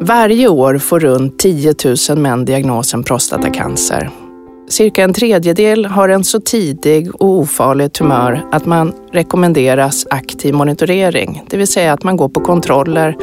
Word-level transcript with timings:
Varje 0.00 0.48
år 0.48 0.78
får 0.78 1.00
runt 1.00 1.38
10 1.38 1.74
000 2.08 2.18
män 2.18 2.44
diagnosen 2.44 3.02
prostatacancer. 3.02 4.10
Cirka 4.68 5.04
en 5.04 5.12
tredjedel 5.12 5.86
har 5.86 6.08
en 6.08 6.24
så 6.24 6.40
tidig 6.40 7.14
och 7.14 7.28
ofarlig 7.28 7.92
tumör 7.92 8.44
att 8.52 8.66
man 8.66 8.92
rekommenderas 9.12 10.06
aktiv 10.10 10.54
monitorering, 10.54 11.42
det 11.50 11.56
vill 11.56 11.66
säga 11.66 11.92
att 11.92 12.04
man 12.04 12.16
går 12.16 12.28
på 12.28 12.40
kontroller 12.40 13.16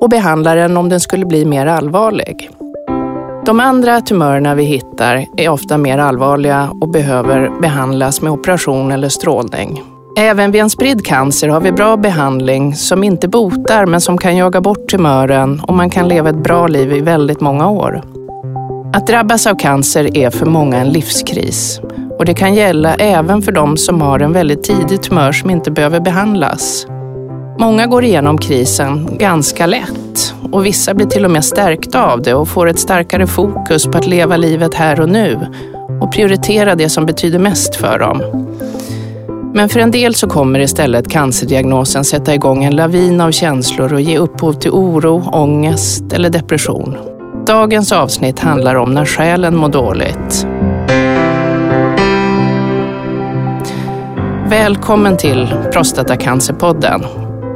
och 0.00 0.08
behandlar 0.08 0.56
den 0.56 0.76
om 0.76 0.88
den 0.88 1.00
skulle 1.00 1.26
bli 1.26 1.44
mer 1.44 1.66
allvarlig. 1.66 2.50
De 3.46 3.60
andra 3.60 4.00
tumörerna 4.00 4.54
vi 4.54 4.64
hittar 4.64 5.26
är 5.36 5.48
ofta 5.48 5.78
mer 5.78 5.98
allvarliga 5.98 6.70
och 6.80 6.88
behöver 6.88 7.60
behandlas 7.60 8.22
med 8.22 8.32
operation 8.32 8.92
eller 8.92 9.08
strålning. 9.08 9.82
Även 10.16 10.50
vid 10.50 10.60
en 10.60 10.70
spridd 10.70 11.06
cancer 11.06 11.48
har 11.48 11.60
vi 11.60 11.72
bra 11.72 11.96
behandling 11.96 12.74
som 12.74 13.04
inte 13.04 13.28
botar 13.28 13.86
men 13.86 14.00
som 14.00 14.18
kan 14.18 14.36
jaga 14.36 14.60
bort 14.60 14.88
tumören 14.88 15.60
och 15.60 15.74
man 15.74 15.90
kan 15.90 16.08
leva 16.08 16.30
ett 16.30 16.42
bra 16.42 16.66
liv 16.66 16.92
i 16.92 17.00
väldigt 17.00 17.40
många 17.40 17.70
år. 17.70 18.02
Att 18.94 19.06
drabbas 19.06 19.46
av 19.46 19.54
cancer 19.54 20.16
är 20.16 20.30
för 20.30 20.46
många 20.46 20.76
en 20.76 20.88
livskris 20.88 21.80
och 22.18 22.24
det 22.24 22.34
kan 22.34 22.54
gälla 22.54 22.94
även 22.94 23.42
för 23.42 23.52
de 23.52 23.76
som 23.76 24.00
har 24.00 24.20
en 24.20 24.32
väldigt 24.32 24.62
tidig 24.62 25.02
tumör 25.02 25.32
som 25.32 25.50
inte 25.50 25.70
behöver 25.70 26.00
behandlas. 26.00 26.86
Många 27.58 27.86
går 27.86 28.04
igenom 28.04 28.38
krisen 28.38 29.08
ganska 29.18 29.66
lätt 29.66 30.34
och 30.52 30.66
vissa 30.66 30.94
blir 30.94 31.06
till 31.06 31.24
och 31.24 31.30
med 31.30 31.44
stärkta 31.44 32.04
av 32.04 32.22
det 32.22 32.34
och 32.34 32.48
får 32.48 32.68
ett 32.68 32.78
starkare 32.78 33.26
fokus 33.26 33.86
på 33.86 33.98
att 33.98 34.06
leva 34.06 34.36
livet 34.36 34.74
här 34.74 35.00
och 35.00 35.08
nu 35.08 35.38
och 36.00 36.12
prioritera 36.12 36.74
det 36.74 36.88
som 36.88 37.06
betyder 37.06 37.38
mest 37.38 37.76
för 37.76 37.98
dem. 37.98 38.22
Men 39.54 39.68
för 39.68 39.80
en 39.80 39.90
del 39.90 40.14
så 40.14 40.28
kommer 40.28 40.60
istället 40.60 41.10
cancerdiagnosen 41.10 42.04
sätta 42.04 42.34
igång 42.34 42.64
en 42.64 42.76
lavin 42.76 43.20
av 43.20 43.30
känslor 43.30 43.92
och 43.92 44.00
ge 44.00 44.18
upphov 44.18 44.52
till 44.52 44.70
oro, 44.70 45.30
ångest 45.32 46.12
eller 46.12 46.30
depression. 46.30 46.96
Dagens 47.46 47.92
avsnitt 47.92 48.38
handlar 48.38 48.74
om 48.74 48.94
när 48.94 49.04
själen 49.04 49.56
mår 49.56 49.68
dåligt. 49.68 50.46
Välkommen 54.50 55.16
till 55.16 55.54
Prostatacancerpodden. 55.72 57.00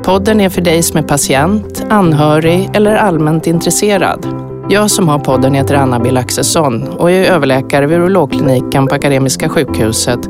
Podden 0.05 0.40
är 0.40 0.48
för 0.48 0.61
dig 0.61 0.83
som 0.83 0.98
är 0.98 1.02
patient, 1.02 1.86
anhörig 1.90 2.70
eller 2.74 2.96
allmänt 2.96 3.46
intresserad. 3.46 4.27
Jag 4.68 4.90
som 4.90 5.08
har 5.08 5.18
podden 5.18 5.55
heter 5.55 5.74
Anna-Bill 5.74 6.16
Axelsson 6.16 6.88
och 6.88 7.11
är 7.11 7.24
överläkare 7.24 7.86
vid 7.86 7.98
urologkliniken 7.98 8.86
på 8.86 8.94
Akademiska 8.94 9.48
sjukhuset 9.48 10.28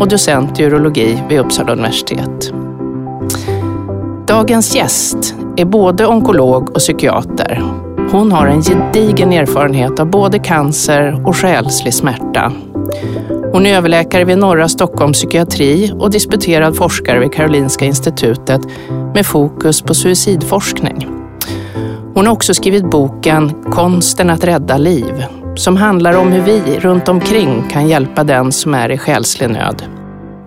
och 0.00 0.08
docent 0.08 0.60
i 0.60 0.64
urologi 0.64 1.22
vid 1.28 1.38
Uppsala 1.38 1.72
universitet. 1.72 2.52
Dagens 4.26 4.76
gäst 4.76 5.34
är 5.56 5.64
både 5.64 6.06
onkolog 6.06 6.70
och 6.70 6.78
psykiater. 6.78 7.62
Hon 8.12 8.32
har 8.32 8.46
en 8.46 8.62
gedigen 8.62 9.32
erfarenhet 9.32 10.00
av 10.00 10.10
både 10.10 10.38
cancer 10.38 11.22
och 11.26 11.36
själslig 11.36 11.94
smärta. 11.94 12.52
Hon 13.52 13.66
är 13.66 13.76
överläkare 13.76 14.24
vid 14.24 14.38
Norra 14.38 14.68
Stockholms 14.68 15.16
psykiatri 15.16 15.92
och 15.98 16.10
disputerad 16.10 16.76
forskare 16.76 17.18
vid 17.18 17.32
Karolinska 17.32 17.84
institutet 17.84 18.60
med 19.14 19.26
fokus 19.26 19.82
på 19.82 19.94
suicidforskning. 19.94 21.08
Hon 22.14 22.26
har 22.26 22.32
också 22.32 22.54
skrivit 22.54 22.90
boken 22.90 23.52
Konsten 23.72 24.30
att 24.30 24.44
rädda 24.44 24.78
liv 24.78 25.24
som 25.56 25.76
handlar 25.76 26.14
om 26.14 26.32
hur 26.32 26.42
vi 26.42 26.80
runt 26.80 27.08
omkring 27.08 27.68
kan 27.70 27.88
hjälpa 27.88 28.24
den 28.24 28.52
som 28.52 28.74
är 28.74 28.90
i 28.90 28.98
själslig 28.98 29.50
nöd. 29.50 29.82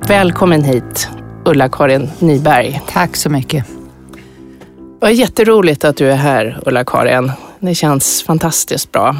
Välkommen 0.07 0.63
hit, 0.63 1.09
Ulla-Karin 1.45 2.09
Nyberg. 2.19 2.81
Tack 2.87 3.15
så 3.15 3.29
mycket. 3.29 3.65
Var 4.99 5.09
jätteroligt 5.09 5.85
att 5.85 5.97
du 5.97 6.11
är 6.11 6.15
här, 6.15 6.59
Ulla-Karin. 6.65 7.31
Det 7.59 7.75
känns 7.75 8.23
fantastiskt 8.23 8.91
bra. 8.91 9.15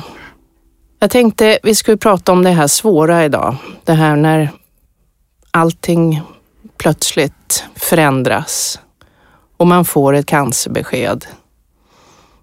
Jag 1.00 1.10
tänkte 1.10 1.60
vi 1.64 1.76
skulle 1.76 1.98
prata 1.98 2.32
om 2.32 2.44
det 2.44 2.50
här 2.50 2.68
svåra 2.68 3.26
idag. 3.26 3.56
Det 3.84 3.94
här 3.94 4.16
när 4.16 4.50
allting 5.52 6.22
plötsligt 6.78 7.66
förändras 7.76 8.80
och 9.58 9.68
man 9.68 9.86
får 9.86 10.14
ett 10.14 10.26
cancerbesked. 10.26 11.26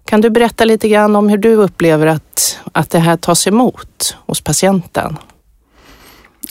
Kan 0.05 0.21
du 0.21 0.29
berätta 0.29 0.65
lite 0.65 0.87
grann 0.87 1.15
om 1.15 1.29
hur 1.29 1.37
du 1.37 1.55
upplever 1.55 2.07
att, 2.07 2.59
att 2.71 2.89
det 2.89 2.99
här 2.99 3.17
tas 3.17 3.47
emot 3.47 4.17
hos 4.25 4.41
patienten? 4.41 5.17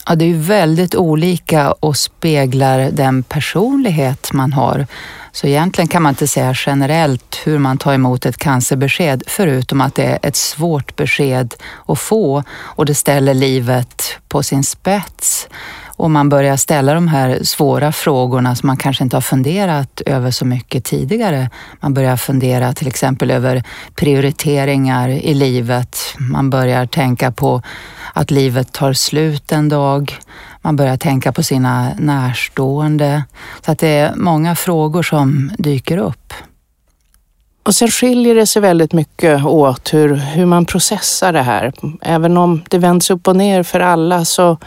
Ja, 0.05 0.15
det 0.15 0.25
är 0.25 0.33
väldigt 0.33 0.95
olika 0.95 1.71
och 1.71 1.97
speglar 1.97 2.91
den 2.91 3.23
personlighet 3.23 4.33
man 4.33 4.53
har. 4.53 4.87
Så 5.31 5.47
egentligen 5.47 5.87
kan 5.87 6.03
man 6.03 6.09
inte 6.09 6.27
säga 6.27 6.53
generellt 6.65 7.41
hur 7.43 7.59
man 7.59 7.77
tar 7.77 7.93
emot 7.93 8.25
ett 8.25 8.37
cancerbesked 8.37 9.23
förutom 9.27 9.81
att 9.81 9.95
det 9.95 10.03
är 10.03 10.19
ett 10.21 10.35
svårt 10.35 10.95
besked 10.95 11.53
att 11.87 11.99
få 11.99 12.43
och 12.51 12.85
det 12.85 12.95
ställer 12.95 13.33
livet 13.33 14.03
på 14.27 14.43
sin 14.43 14.63
spets 14.63 15.47
och 16.01 16.11
man 16.11 16.29
börjar 16.29 16.57
ställa 16.57 16.93
de 16.93 17.07
här 17.07 17.39
svåra 17.43 17.91
frågorna 17.91 18.55
som 18.55 18.67
man 18.67 18.77
kanske 18.77 19.03
inte 19.03 19.15
har 19.15 19.21
funderat 19.21 20.01
över 20.05 20.31
så 20.31 20.45
mycket 20.45 20.85
tidigare. 20.85 21.49
Man 21.79 21.93
börjar 21.93 22.17
fundera 22.17 22.73
till 22.73 22.87
exempel 22.87 23.31
över 23.31 23.63
prioriteringar 23.95 25.09
i 25.09 25.33
livet. 25.33 25.97
Man 26.19 26.49
börjar 26.49 26.85
tänka 26.85 27.31
på 27.31 27.61
att 28.13 28.31
livet 28.31 28.71
tar 28.71 28.93
slut 28.93 29.51
en 29.51 29.69
dag. 29.69 30.17
Man 30.61 30.75
börjar 30.75 30.97
tänka 30.97 31.31
på 31.31 31.43
sina 31.43 31.93
närstående. 31.99 33.23
Så 33.65 33.71
att 33.71 33.79
det 33.79 33.87
är 33.87 34.15
många 34.15 34.55
frågor 34.55 35.03
som 35.03 35.51
dyker 35.57 35.97
upp. 35.97 36.33
Och 37.63 37.75
sen 37.75 37.87
skiljer 37.87 38.35
det 38.35 38.47
sig 38.47 38.61
väldigt 38.61 38.93
mycket 38.93 39.45
åt 39.45 39.93
hur, 39.93 40.15
hur 40.15 40.45
man 40.45 40.65
processar 40.65 41.33
det 41.33 41.41
här. 41.41 41.73
Även 42.01 42.37
om 42.37 42.61
det 42.69 42.77
vänds 42.77 43.11
upp 43.11 43.27
och 43.27 43.35
ner 43.35 43.63
för 43.63 43.79
alla 43.79 44.25
så 44.25 44.57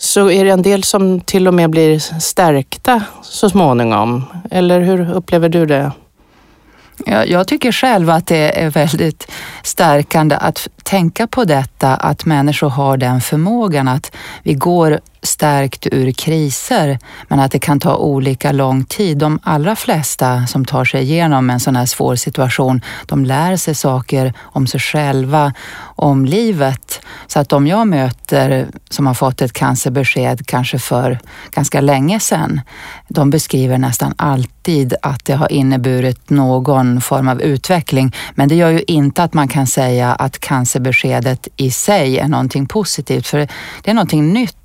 så 0.00 0.30
är 0.30 0.44
det 0.44 0.50
en 0.50 0.62
del 0.62 0.84
som 0.84 1.20
till 1.20 1.48
och 1.48 1.54
med 1.54 1.70
blir 1.70 1.98
stärkta 2.20 3.02
så 3.22 3.50
småningom. 3.50 4.24
Eller 4.50 4.80
hur 4.80 5.10
upplever 5.14 5.48
du 5.48 5.66
det? 5.66 5.92
Jag, 7.06 7.28
jag 7.28 7.48
tycker 7.48 7.72
själv 7.72 8.10
att 8.10 8.26
det 8.26 8.62
är 8.62 8.70
väldigt 8.70 9.30
stärkande 9.62 10.36
att 10.36 10.68
tänka 10.82 11.26
på 11.26 11.44
detta, 11.44 11.94
att 11.94 12.24
människor 12.24 12.68
har 12.68 12.96
den 12.96 13.20
förmågan 13.20 13.88
att 13.88 14.16
vi 14.42 14.54
går 14.54 15.00
stärkt 15.22 15.86
ur 15.92 16.12
kriser, 16.12 16.98
men 17.28 17.40
att 17.40 17.52
det 17.52 17.58
kan 17.58 17.80
ta 17.80 17.96
olika 17.96 18.52
lång 18.52 18.84
tid. 18.84 19.18
De 19.18 19.38
allra 19.42 19.76
flesta 19.76 20.46
som 20.46 20.64
tar 20.64 20.84
sig 20.84 21.02
igenom 21.02 21.50
en 21.50 21.60
sån 21.60 21.76
här 21.76 21.86
svår 21.86 22.16
situation, 22.16 22.80
de 23.06 23.24
lär 23.24 23.56
sig 23.56 23.74
saker 23.74 24.32
om 24.40 24.66
sig 24.66 24.80
själva, 24.80 25.52
om 25.80 26.24
livet. 26.24 27.00
Så 27.26 27.40
att 27.40 27.48
de 27.48 27.66
jag 27.66 27.86
möter 27.86 28.68
som 28.90 29.06
har 29.06 29.14
fått 29.14 29.42
ett 29.42 29.52
cancerbesked, 29.52 30.46
kanske 30.46 30.78
för 30.78 31.18
ganska 31.50 31.80
länge 31.80 32.20
sedan, 32.20 32.60
de 33.08 33.30
beskriver 33.30 33.78
nästan 33.78 34.14
alltid 34.16 34.94
att 35.02 35.24
det 35.24 35.34
har 35.34 35.52
inneburit 35.52 36.30
någon 36.30 37.00
form 37.00 37.28
av 37.28 37.42
utveckling. 37.42 38.16
Men 38.34 38.48
det 38.48 38.54
gör 38.54 38.70
ju 38.70 38.82
inte 38.86 39.22
att 39.22 39.34
man 39.34 39.48
kan 39.48 39.66
säga 39.66 40.12
att 40.12 40.38
cancerbeskedet 40.38 41.48
i 41.56 41.70
sig 41.70 42.18
är 42.18 42.28
någonting 42.28 42.66
positivt, 42.66 43.26
för 43.26 43.38
det 43.82 43.90
är 43.90 43.94
någonting 43.94 44.32
nytt 44.32 44.56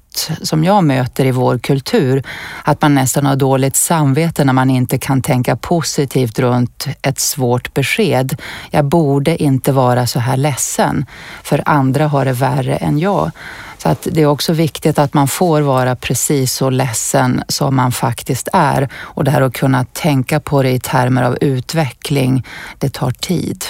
som 0.42 0.64
jag 0.64 0.84
möter 0.84 1.26
i 1.26 1.32
vår 1.32 1.58
kultur, 1.58 2.24
att 2.64 2.82
man 2.82 2.96
nästan 2.96 3.26
har 3.26 3.36
dåligt 3.36 3.76
samvete 3.76 4.44
när 4.44 4.54
man 4.54 4.70
inte 4.70 4.98
kan 4.98 5.22
tänka 5.22 5.56
positivt 5.56 6.40
runt 6.40 6.88
ett 7.02 7.20
svårt 7.20 7.74
besked. 7.74 8.42
Jag 8.72 8.86
borde 8.86 9.44
inte 9.44 9.72
vara 9.72 10.08
så 10.08 10.20
här 10.20 10.38
ledsen, 10.38 11.06
för 11.44 11.62
andra 11.66 12.08
har 12.08 12.26
det 12.26 12.34
värre 12.34 12.76
än 12.76 13.00
jag. 13.00 13.32
Så 13.78 13.90
att 13.90 14.08
det 14.12 14.22
är 14.22 14.26
också 14.26 14.54
viktigt 14.54 15.00
att 15.00 15.14
man 15.14 15.28
får 15.28 15.62
vara 15.62 15.96
precis 15.96 16.54
så 16.54 16.70
ledsen 16.70 17.44
som 17.48 17.76
man 17.76 17.92
faktiskt 17.92 18.48
är. 18.54 18.90
Och 18.96 19.24
det 19.24 19.32
här 19.32 19.42
att 19.42 19.54
kunna 19.54 19.86
tänka 19.86 20.40
på 20.40 20.64
det 20.64 20.72
i 20.72 20.80
termer 20.80 21.24
av 21.24 21.38
utveckling, 21.42 22.46
det 22.78 22.94
tar 22.94 23.12
tid. 23.12 23.66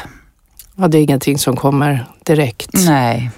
Ja, 0.75 0.87
det 0.87 0.97
är 0.97 1.03
ingenting 1.03 1.37
som 1.37 1.55
kommer 1.55 2.05
direkt. 2.23 2.69
Nej. 2.73 3.31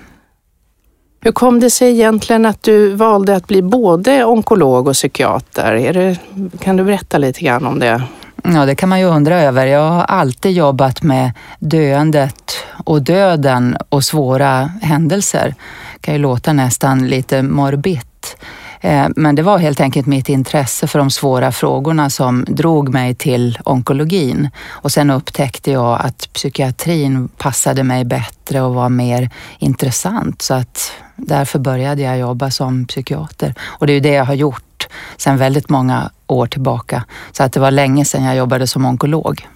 Hur 1.27 1.31
kom 1.31 1.59
det 1.59 1.69
sig 1.69 1.91
egentligen 1.91 2.45
att 2.45 2.63
du 2.63 2.95
valde 2.95 3.35
att 3.35 3.47
bli 3.47 3.62
både 3.62 4.25
onkolog 4.25 4.88
och 4.88 4.94
psykiater? 4.94 5.74
Är 5.74 5.94
det, 5.94 6.18
kan 6.59 6.77
du 6.77 6.83
berätta 6.83 7.18
lite 7.18 7.39
grann 7.39 7.65
om 7.65 7.79
det? 7.79 8.03
Ja, 8.44 8.65
det 8.65 8.75
kan 8.75 8.89
man 8.89 9.00
ju 9.00 9.06
undra 9.06 9.41
över. 9.41 9.65
Jag 9.68 9.89
har 9.89 10.03
alltid 10.03 10.51
jobbat 10.51 11.03
med 11.03 11.31
döendet 11.59 12.57
och 12.85 13.01
döden 13.01 13.77
och 13.89 14.03
svåra 14.03 14.71
händelser. 14.81 15.56
Det 15.94 16.01
kan 16.01 16.13
ju 16.13 16.19
låta 16.19 16.53
nästan 16.53 17.07
lite 17.07 17.44
morbitt, 17.44 18.38
eh, 18.81 19.07
men 19.15 19.35
det 19.35 19.41
var 19.41 19.57
helt 19.57 19.81
enkelt 19.81 20.07
mitt 20.07 20.29
intresse 20.29 20.88
för 20.88 21.00
de 21.00 21.09
svåra 21.09 21.51
frågorna 21.51 22.09
som 22.09 22.45
drog 22.47 22.89
mig 22.89 23.15
till 23.15 23.59
onkologin. 23.63 24.50
Och 24.68 24.91
sen 24.91 25.09
upptäckte 25.09 25.71
jag 25.71 26.01
att 26.01 26.29
psykiatrin 26.33 27.27
passade 27.27 27.83
mig 27.83 28.06
bättre 28.06 28.62
och 28.62 28.74
var 28.74 28.89
mer 28.89 29.29
intressant. 29.59 30.41
Så 30.41 30.53
att 30.53 30.91
därför 31.18 31.60
började 31.60 32.02
jag 32.02 32.19
jobba 32.19 32.52
som 32.52 32.86
psykiater. 32.86 33.54
Och 33.62 33.88
det 33.88 33.94
är 33.94 33.96
ju 33.96 34.00
det 34.00 34.14
jag 34.14 34.25
har 34.25 34.34
gjort 34.34 34.88
sedan 35.18 35.38
väldigt 35.38 35.69
många 35.69 36.12
år 36.28 36.48
tillbaka. 36.48 37.06
Så 37.31 37.44
att 37.44 37.54
det 37.54 37.60
var 37.60 37.72
länge 37.72 38.06
sedan 38.06 38.24
jag 38.24 38.36
jobbade 38.36 38.68
som 38.68 38.86
onkolog. 38.86 39.48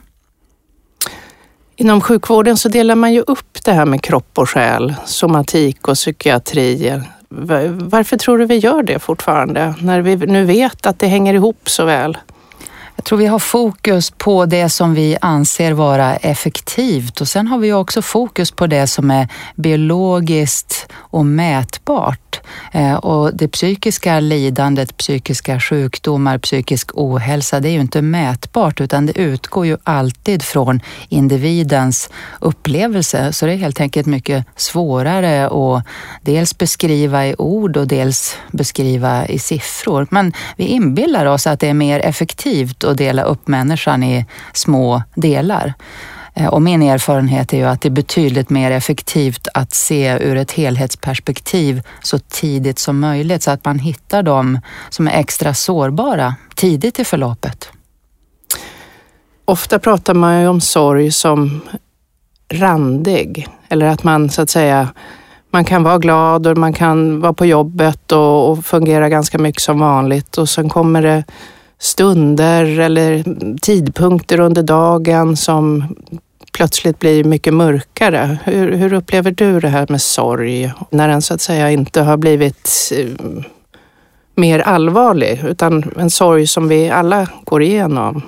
Inom 1.76 2.02
sjukvården 2.02 2.58
så 2.58 2.70
delar 2.70 2.96
man 2.96 3.14
ju 3.14 3.22
upp 3.28 3.64
det 3.64 3.72
här 3.72 3.86
med 3.86 4.02
kropp 4.02 4.38
och 4.38 4.50
själ, 4.50 4.96
somatik 5.06 5.88
och 5.88 5.96
psykiatri. 5.96 7.02
Varför 7.70 8.18
tror 8.18 8.38
du 8.38 8.46
vi 8.46 8.58
gör 8.58 8.84
det 8.84 9.00
fortfarande, 9.00 9.74
när 9.80 10.02
vi 10.02 10.16
nu 10.16 10.46
vet 10.46 10.86
att 10.86 11.00
det 11.00 11.08
hänger 11.08 11.34
ihop 11.34 11.70
så 11.70 11.86
väl? 11.86 12.18
Jag 12.96 13.06
tror 13.06 13.18
vi 13.18 13.26
har 13.26 13.40
fokus 13.40 14.12
på 14.12 14.46
det 14.46 14.70
som 14.70 14.94
vi 14.94 15.18
anser 15.22 15.72
vara 15.72 16.16
effektivt 16.16 17.22
och 17.22 17.28
sen 17.28 17.48
har 17.48 17.58
vi 17.58 17.74
också 17.74 18.02
fokus 18.02 18.52
på 18.52 18.68
det 18.68 18.88
som 18.88 19.12
är 19.12 19.28
biologiskt 19.56 20.91
och 21.12 21.26
mätbart. 21.26 22.42
Eh, 22.72 22.94
och 22.94 23.36
det 23.36 23.48
psykiska 23.48 24.20
lidandet, 24.20 24.98
psykiska 24.98 25.60
sjukdomar, 25.60 26.38
psykisk 26.38 26.92
ohälsa, 26.94 27.60
det 27.60 27.70
är 27.70 27.72
ju 27.72 27.82
inte 27.82 28.02
mätbart 28.02 28.82
utan 28.82 29.06
det 29.06 29.18
utgår 29.18 29.66
ju 29.66 29.78
alltid 29.84 30.44
från 30.44 30.82
individens 31.10 32.10
upplevelse. 32.40 33.34
Så 33.34 33.46
det 33.46 33.54
är 33.54 33.58
helt 33.58 33.82
enkelt 33.82 34.08
mycket 34.08 34.46
svårare 34.56 35.48
att 35.48 35.84
dels 36.22 36.58
beskriva 36.58 37.28
i 37.28 37.36
ord 37.38 37.78
och 37.78 37.88
dels 37.88 38.38
beskriva 38.52 39.28
i 39.28 39.40
siffror. 39.40 40.08
Men 40.10 40.34
vi 40.58 40.64
inbillar 40.64 41.26
oss 41.26 41.48
att 41.48 41.60
det 41.60 41.68
är 41.68 41.74
mer 41.74 42.00
effektivt 42.00 42.84
att 42.84 42.98
dela 42.98 43.24
upp 43.24 43.48
människan 43.48 44.04
i 44.04 44.26
små 44.54 45.04
delar. 45.16 45.74
Eh, 46.34 46.48
och 46.48 46.62
min 46.62 46.82
erfarenhet 46.82 47.54
är 47.54 47.58
ju 47.58 47.64
att 47.64 47.82
det 47.82 47.88
är 47.88 47.92
betydligt 47.92 48.50
mer 48.50 48.72
effektivt 48.72 49.48
att 49.54 49.74
se 49.74 50.18
ur 50.22 50.38
ett 50.38 50.52
helhetsperspektiv 50.52 51.82
så 52.02 52.20
tidigt 52.20 52.80
som 52.80 53.00
möjligt 53.00 53.44
så 53.44 53.52
att 53.52 53.66
man 53.66 53.80
hittar 53.80 54.24
de 54.24 54.60
som 54.90 55.08
är 55.08 55.12
extra 55.12 55.54
sårbara 55.54 56.36
tidigt 56.56 57.00
i 57.00 57.06
förloppet. 57.06 57.70
Ofta 59.46 59.80
pratar 59.80 60.14
man 60.14 60.42
ju 60.42 60.48
om 60.48 60.62
sorg 60.62 61.12
som 61.12 61.62
randig 62.54 63.48
eller 63.70 63.86
att 63.86 64.04
man 64.04 64.30
så 64.30 64.42
att 64.42 64.50
säga 64.50 64.88
man 65.50 65.66
kan 65.66 65.84
vara 65.84 65.98
glad 65.98 66.48
och 66.48 66.58
man 66.58 66.74
kan 66.74 67.22
vara 67.22 67.34
på 67.34 67.46
jobbet 67.46 68.12
och, 68.12 68.52
och 68.52 68.66
fungera 68.66 69.10
ganska 69.10 69.38
mycket 69.38 69.62
som 69.62 69.80
vanligt 69.80 70.38
och 70.38 70.50
sen 70.50 70.70
kommer 70.70 71.02
det 71.02 71.24
stunder 71.82 72.80
eller 72.80 73.24
tidpunkter 73.62 74.40
under 74.40 74.64
dagen 74.64 75.38
som 75.38 75.96
plötsligt 76.54 77.00
blir 77.00 77.24
mycket 77.24 77.54
mörkare. 77.54 78.38
Hur, 78.44 78.72
hur, 78.72 78.94
upplever 78.94 79.32
du 79.32 79.60
det 79.60 79.68
här 79.68 79.86
med 79.90 80.02
sorg 80.02 80.74
när 80.90 81.08
den 81.08 81.22
så 81.22 81.34
att 81.34 81.42
säga 81.42 81.72
inte 81.72 82.02
har 82.02 82.18
blivit 82.18 82.92
eh, 82.98 83.08
mer 84.36 84.60
allvarlig 84.60 85.42
utan 85.46 85.94
en 85.98 86.10
sorg 86.10 86.48
som 86.48 86.68
vi 86.68 86.90
alla 86.90 87.28
går 87.44 87.62
igenom? 87.62 88.22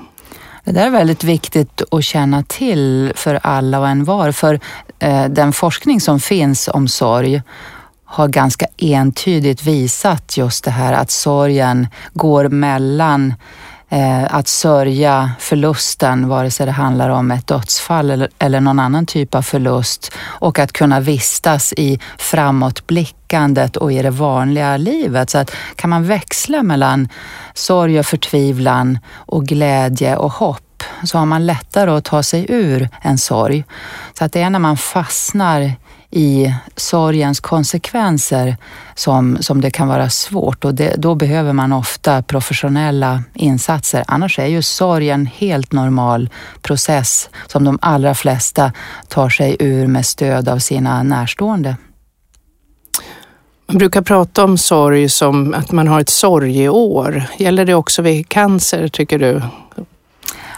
Det 0.63 0.71
där 0.71 0.85
är 0.85 0.89
väldigt 0.89 1.23
viktigt 1.23 1.81
att 1.91 2.03
känna 2.03 2.43
till 2.43 3.11
för 3.15 3.39
alla 3.43 3.79
och 3.79 3.87
en 3.87 4.03
var. 4.03 4.31
För 4.31 4.59
eh, 4.99 5.25
den 5.25 5.53
forskning 5.53 6.01
som 6.01 6.19
finns 6.19 6.67
om 6.67 6.87
sorg 6.87 7.41
har 8.13 8.27
ganska 8.27 8.65
entydigt 8.77 9.63
visat 9.63 10.37
just 10.37 10.63
det 10.63 10.71
här 10.71 10.93
att 10.93 11.11
sorgen 11.11 11.87
går 12.13 12.49
mellan 12.49 13.33
eh, 13.89 14.35
att 14.35 14.47
sörja 14.47 15.31
förlusten, 15.39 16.27
vare 16.27 16.51
sig 16.51 16.65
det 16.65 16.71
handlar 16.71 17.09
om 17.09 17.31
ett 17.31 17.47
dödsfall 17.47 18.11
eller, 18.11 18.29
eller 18.39 18.61
någon 18.61 18.79
annan 18.79 19.05
typ 19.05 19.35
av 19.35 19.41
förlust 19.41 20.11
och 20.21 20.59
att 20.59 20.73
kunna 20.73 20.99
vistas 20.99 21.73
i 21.77 21.99
framåtblickandet 22.17 23.77
och 23.77 23.93
i 23.93 24.01
det 24.01 24.09
vanliga 24.09 24.77
livet. 24.77 25.29
Så 25.29 25.37
att 25.37 25.51
kan 25.75 25.89
man 25.89 26.05
växla 26.05 26.63
mellan 26.63 27.09
sorg 27.53 27.99
och 27.99 28.05
förtvivlan 28.05 28.99
och 29.13 29.45
glädje 29.45 30.15
och 30.17 30.31
hopp 30.31 30.83
så 31.03 31.17
har 31.17 31.25
man 31.25 31.45
lättare 31.45 31.91
att 31.91 32.05
ta 32.05 32.23
sig 32.23 32.45
ur 32.49 32.89
en 33.01 33.17
sorg. 33.17 33.63
Så 34.17 34.25
att 34.25 34.33
det 34.33 34.41
är 34.41 34.49
när 34.49 34.59
man 34.59 34.77
fastnar 34.77 35.75
i 36.15 36.55
sorgens 36.75 37.39
konsekvenser 37.39 38.57
som, 38.95 39.37
som 39.41 39.61
det 39.61 39.71
kan 39.71 39.87
vara 39.87 40.09
svårt 40.09 40.65
och 40.65 40.75
det, 40.75 40.95
då 40.97 41.15
behöver 41.15 41.53
man 41.53 41.73
ofta 41.73 42.23
professionella 42.23 43.23
insatser. 43.33 44.03
Annars 44.07 44.39
är 44.39 44.45
ju 44.45 44.61
sorg 44.61 45.09
en 45.09 45.25
helt 45.25 45.71
normal 45.71 46.29
process 46.61 47.29
som 47.47 47.63
de 47.63 47.79
allra 47.81 48.15
flesta 48.15 48.71
tar 49.07 49.29
sig 49.29 49.57
ur 49.59 49.87
med 49.87 50.05
stöd 50.05 50.49
av 50.49 50.59
sina 50.59 51.03
närstående. 51.03 51.75
Man 53.67 53.77
brukar 53.77 54.01
prata 54.01 54.43
om 54.43 54.57
sorg 54.57 55.09
som 55.09 55.53
att 55.53 55.71
man 55.71 55.87
har 55.87 55.99
ett 55.99 56.09
sorgeår. 56.09 57.23
Gäller 57.37 57.65
det 57.65 57.73
också 57.73 58.01
vid 58.01 58.29
cancer 58.29 58.87
tycker 58.87 59.19
du? 59.19 59.41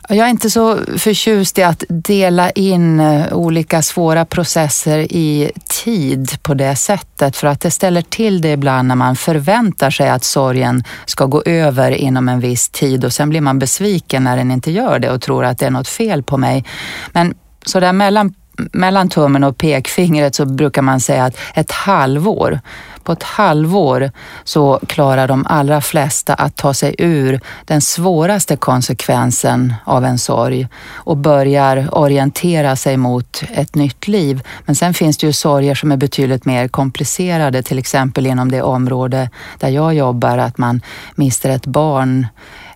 Jag 0.10 0.18
är 0.18 0.30
inte 0.30 0.50
så 0.50 0.80
förtjust 0.98 1.58
i 1.58 1.64
att 1.64 1.84
dela 1.90 2.52
in 2.52 3.00
eh, 3.00 3.34
olika 3.34 3.82
svåra 3.82 4.26
processer 4.26 5.00
i 5.00 5.52
tid 5.84 6.38
på 6.42 6.54
det 6.54 6.76
sättet 6.76 7.36
för 7.38 7.48
att 7.48 7.62
det 7.62 7.72
ställer 7.72 8.02
till 8.02 8.42
det 8.42 8.52
ibland 8.52 8.88
när 8.88 8.96
man 8.96 9.16
förväntar 9.16 9.90
sig 9.90 10.10
att 10.10 10.24
sorgen 10.24 10.84
ska 11.06 11.26
gå 11.26 11.44
över 11.46 11.92
inom 11.92 12.30
en 12.30 12.40
viss 12.40 12.70
tid 12.70 13.06
och 13.06 13.14
sen 13.14 13.30
blir 13.30 13.42
man 13.42 13.60
besviken 13.60 14.24
när 14.24 14.38
den 14.38 14.52
inte 14.52 14.72
gör 14.72 15.00
det 15.00 15.12
och 15.12 15.22
tror 15.22 15.46
att 15.46 15.60
det 15.60 15.66
är 15.66 15.72
något 15.72 15.88
fel 15.88 16.24
på 16.24 16.38
mig. 16.38 16.66
Men 17.12 17.34
sådär 17.66 17.94
mellan 17.94 18.34
mellan 18.74 19.10
tummen 19.10 19.44
och 19.44 19.58
pekfingret 19.58 20.36
så 20.36 20.46
brukar 20.46 20.82
man 20.82 21.00
säga 21.00 21.26
att 21.26 21.38
ett 21.54 21.72
halvår 21.72 22.60
på 23.06 23.12
ett 23.12 23.24
halvår 23.24 24.12
så 24.44 24.80
klarar 24.88 25.28
de 25.28 25.46
allra 25.50 25.82
flesta 25.82 26.34
att 26.34 26.56
ta 26.56 26.74
sig 26.74 26.96
ur 26.98 27.40
den 27.66 27.82
svåraste 27.82 28.58
konsekvensen 28.58 29.74
av 29.84 30.06
en 30.06 30.18
sorg 30.18 30.68
och 30.94 31.18
börjar 31.18 31.90
orientera 31.92 32.76
sig 32.76 32.98
mot 32.98 33.44
ett 33.54 33.76
nytt 33.76 34.08
liv. 34.08 34.42
Men 34.66 34.76
sen 34.76 34.94
finns 34.94 35.18
det 35.18 35.28
ju 35.28 35.34
sorger 35.34 35.76
som 35.76 35.92
är 35.92 35.98
betydligt 35.98 36.46
mer 36.46 36.68
komplicerade, 36.68 37.64
till 37.64 37.80
exempel 37.80 38.28
inom 38.28 38.52
det 38.52 38.62
område 38.62 39.30
där 39.60 39.70
jag 39.70 39.94
jobbar, 39.94 40.38
att 40.38 40.58
man 40.58 40.82
mister 41.16 41.50
ett 41.50 41.66
barn 41.66 42.28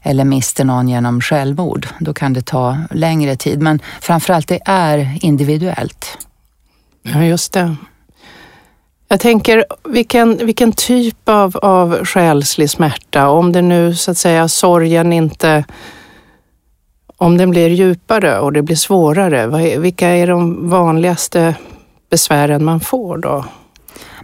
eller 0.01 0.25
mister 0.25 0.65
någon 0.65 0.87
genom 0.87 1.21
självmord. 1.21 1.87
Då 1.99 2.13
kan 2.13 2.33
det 2.33 2.41
ta 2.41 2.77
längre 2.91 3.35
tid, 3.35 3.61
men 3.61 3.79
framförallt 4.01 4.47
det 4.47 4.59
är 4.65 5.17
individuellt. 5.21 6.17
Ja, 7.03 7.23
just 7.23 7.53
det. 7.53 7.75
Jag 9.11 9.19
tänker, 9.19 9.65
vilken, 9.83 10.37
vilken 10.37 10.71
typ 10.71 11.29
av, 11.29 11.57
av 11.57 12.05
själslig 12.05 12.69
smärta, 12.69 13.29
om 13.29 13.51
det 13.51 13.61
nu 13.61 13.95
så 13.95 14.11
att 14.11 14.17
säga 14.17 14.47
sorgen 14.47 15.13
inte, 15.13 15.65
om 17.17 17.37
den 17.37 17.49
blir 17.49 17.69
djupare 17.69 18.39
och 18.39 18.53
det 18.53 18.61
blir 18.61 18.75
svårare, 18.75 19.47
vilka 19.77 20.07
är 20.07 20.27
de 20.27 20.69
vanligaste 20.69 21.55
besvären 22.09 22.65
man 22.65 22.79
får 22.79 23.17
då? 23.17 23.45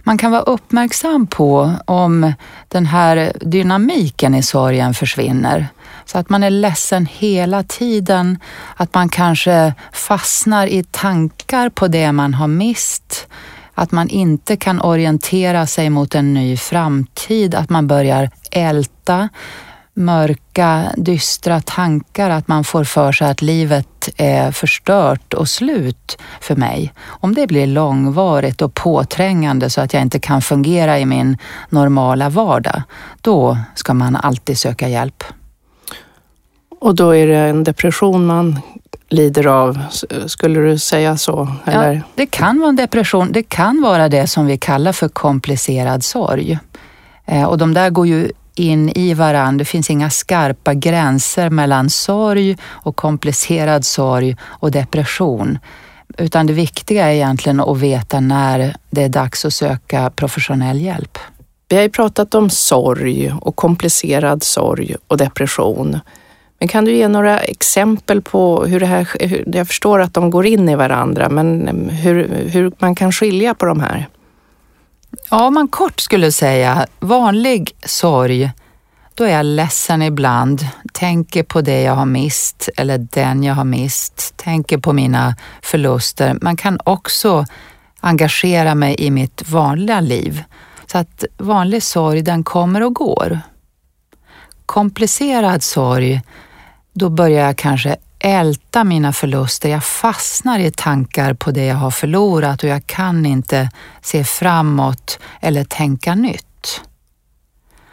Man 0.04 0.18
kan 0.18 0.30
vara 0.30 0.42
uppmärksam 0.42 1.26
på 1.26 1.72
om 1.84 2.32
den 2.68 2.86
här 2.86 3.32
dynamiken 3.40 4.34
i 4.34 4.42
sorgen 4.42 4.94
försvinner. 4.94 5.66
Så 6.04 6.18
att 6.18 6.30
man 6.30 6.42
är 6.42 6.50
ledsen 6.50 7.06
hela 7.06 7.62
tiden, 7.62 8.38
att 8.76 8.94
man 8.94 9.08
kanske 9.08 9.74
fastnar 9.92 10.66
i 10.66 10.84
tankar 10.84 11.68
på 11.68 11.88
det 11.88 12.12
man 12.12 12.34
har 12.34 12.48
mist 12.48 13.28
att 13.78 13.92
man 13.92 14.08
inte 14.08 14.56
kan 14.56 14.80
orientera 14.80 15.66
sig 15.66 15.90
mot 15.90 16.14
en 16.14 16.34
ny 16.34 16.56
framtid, 16.56 17.54
att 17.54 17.70
man 17.70 17.86
börjar 17.86 18.30
älta 18.50 19.28
mörka, 19.94 20.92
dystra 20.96 21.60
tankar, 21.60 22.30
att 22.30 22.48
man 22.48 22.64
får 22.64 22.84
för 22.84 23.12
sig 23.12 23.30
att 23.30 23.42
livet 23.42 24.08
är 24.16 24.50
förstört 24.50 25.34
och 25.34 25.48
slut 25.48 26.18
för 26.40 26.56
mig. 26.56 26.92
Om 27.06 27.34
det 27.34 27.46
blir 27.46 27.66
långvarigt 27.66 28.62
och 28.62 28.74
påträngande 28.74 29.70
så 29.70 29.80
att 29.80 29.92
jag 29.92 30.02
inte 30.02 30.18
kan 30.18 30.42
fungera 30.42 30.98
i 30.98 31.06
min 31.06 31.38
normala 31.70 32.28
vardag, 32.28 32.82
då 33.20 33.58
ska 33.74 33.94
man 33.94 34.16
alltid 34.16 34.58
söka 34.58 34.88
hjälp. 34.88 35.24
Och 36.80 36.94
då 36.94 37.10
är 37.16 37.26
det 37.26 37.38
en 37.38 37.64
depression 37.64 38.26
man 38.26 38.60
lider 39.08 39.46
av. 39.46 39.78
Skulle 40.26 40.60
du 40.60 40.78
säga 40.78 41.16
så? 41.16 41.48
Eller? 41.64 41.92
Ja, 41.92 42.00
det 42.14 42.26
kan 42.26 42.58
vara 42.58 42.68
en 42.68 42.76
depression. 42.76 43.32
Det 43.32 43.42
kan 43.42 43.82
vara 43.82 44.08
det 44.08 44.26
som 44.26 44.46
vi 44.46 44.58
kallar 44.58 44.92
för 44.92 45.08
komplicerad 45.08 46.04
sorg. 46.04 46.58
Eh, 47.24 47.44
och 47.44 47.58
de 47.58 47.74
där 47.74 47.90
går 47.90 48.06
ju 48.06 48.30
in 48.54 48.88
i 48.88 49.14
varandra. 49.14 49.58
Det 49.58 49.64
finns 49.64 49.90
inga 49.90 50.10
skarpa 50.10 50.74
gränser 50.74 51.50
mellan 51.50 51.90
sorg 51.90 52.56
och 52.64 52.96
komplicerad 52.96 53.84
sorg 53.84 54.36
och 54.42 54.70
depression. 54.70 55.58
Utan 56.18 56.46
det 56.46 56.52
viktiga 56.52 57.06
är 57.06 57.14
egentligen 57.14 57.60
att 57.60 57.78
veta 57.78 58.20
när 58.20 58.76
det 58.90 59.02
är 59.02 59.08
dags 59.08 59.44
att 59.44 59.54
söka 59.54 60.10
professionell 60.10 60.80
hjälp. 60.80 61.18
Vi 61.68 61.76
har 61.76 61.82
ju 61.82 61.88
pratat 61.88 62.34
om 62.34 62.50
sorg 62.50 63.32
och 63.40 63.56
komplicerad 63.56 64.42
sorg 64.42 64.96
och 65.06 65.16
depression. 65.16 66.00
Men 66.58 66.68
kan 66.68 66.84
du 66.84 66.92
ge 66.92 67.08
några 67.08 67.38
exempel 67.40 68.22
på 68.22 68.64
hur 68.64 68.80
det 68.80 68.86
här, 68.86 69.08
jag 69.56 69.66
förstår 69.66 70.00
att 70.00 70.14
de 70.14 70.30
går 70.30 70.46
in 70.46 70.68
i 70.68 70.76
varandra, 70.76 71.28
men 71.28 71.68
mm, 71.68 71.88
hur, 71.88 72.28
hur 72.28 72.72
man 72.78 72.94
kan 72.94 73.12
skilja 73.12 73.54
på 73.54 73.66
de 73.66 73.80
här? 73.80 74.08
Ja, 75.30 75.46
om 75.46 75.54
man 75.54 75.68
kort 75.68 76.00
skulle 76.00 76.32
säga 76.32 76.86
vanlig 77.00 77.72
sorg, 77.84 78.50
då 79.14 79.24
är 79.24 79.32
jag 79.32 79.46
ledsen 79.46 80.02
ibland, 80.02 80.66
tänker 80.92 81.42
på 81.42 81.60
det 81.60 81.82
jag 81.82 81.94
har 81.94 82.06
mist 82.06 82.68
eller 82.76 82.98
den 82.98 83.42
jag 83.42 83.54
har 83.54 83.64
mist, 83.64 84.32
tänker 84.36 84.78
på 84.78 84.92
mina 84.92 85.36
förluster. 85.62 86.38
Man 86.40 86.56
kan 86.56 86.78
också 86.84 87.44
engagera 88.00 88.74
mig 88.74 88.96
i 88.98 89.10
mitt 89.10 89.48
vanliga 89.48 90.00
liv. 90.00 90.42
Så 90.86 90.98
att 90.98 91.24
vanlig 91.38 91.82
sorg, 91.82 92.22
den 92.22 92.44
kommer 92.44 92.82
och 92.82 92.94
går. 92.94 93.40
Komplicerad 94.66 95.62
sorg, 95.62 96.20
då 96.98 97.08
börjar 97.08 97.46
jag 97.46 97.56
kanske 97.56 97.96
älta 98.18 98.84
mina 98.84 99.12
förluster. 99.12 99.68
Jag 99.68 99.84
fastnar 99.84 100.58
i 100.58 100.70
tankar 100.70 101.34
på 101.34 101.50
det 101.50 101.64
jag 101.64 101.76
har 101.76 101.90
förlorat 101.90 102.62
och 102.62 102.68
jag 102.68 102.86
kan 102.86 103.26
inte 103.26 103.70
se 104.02 104.24
framåt 104.24 105.18
eller 105.40 105.64
tänka 105.64 106.14
nytt. 106.14 106.80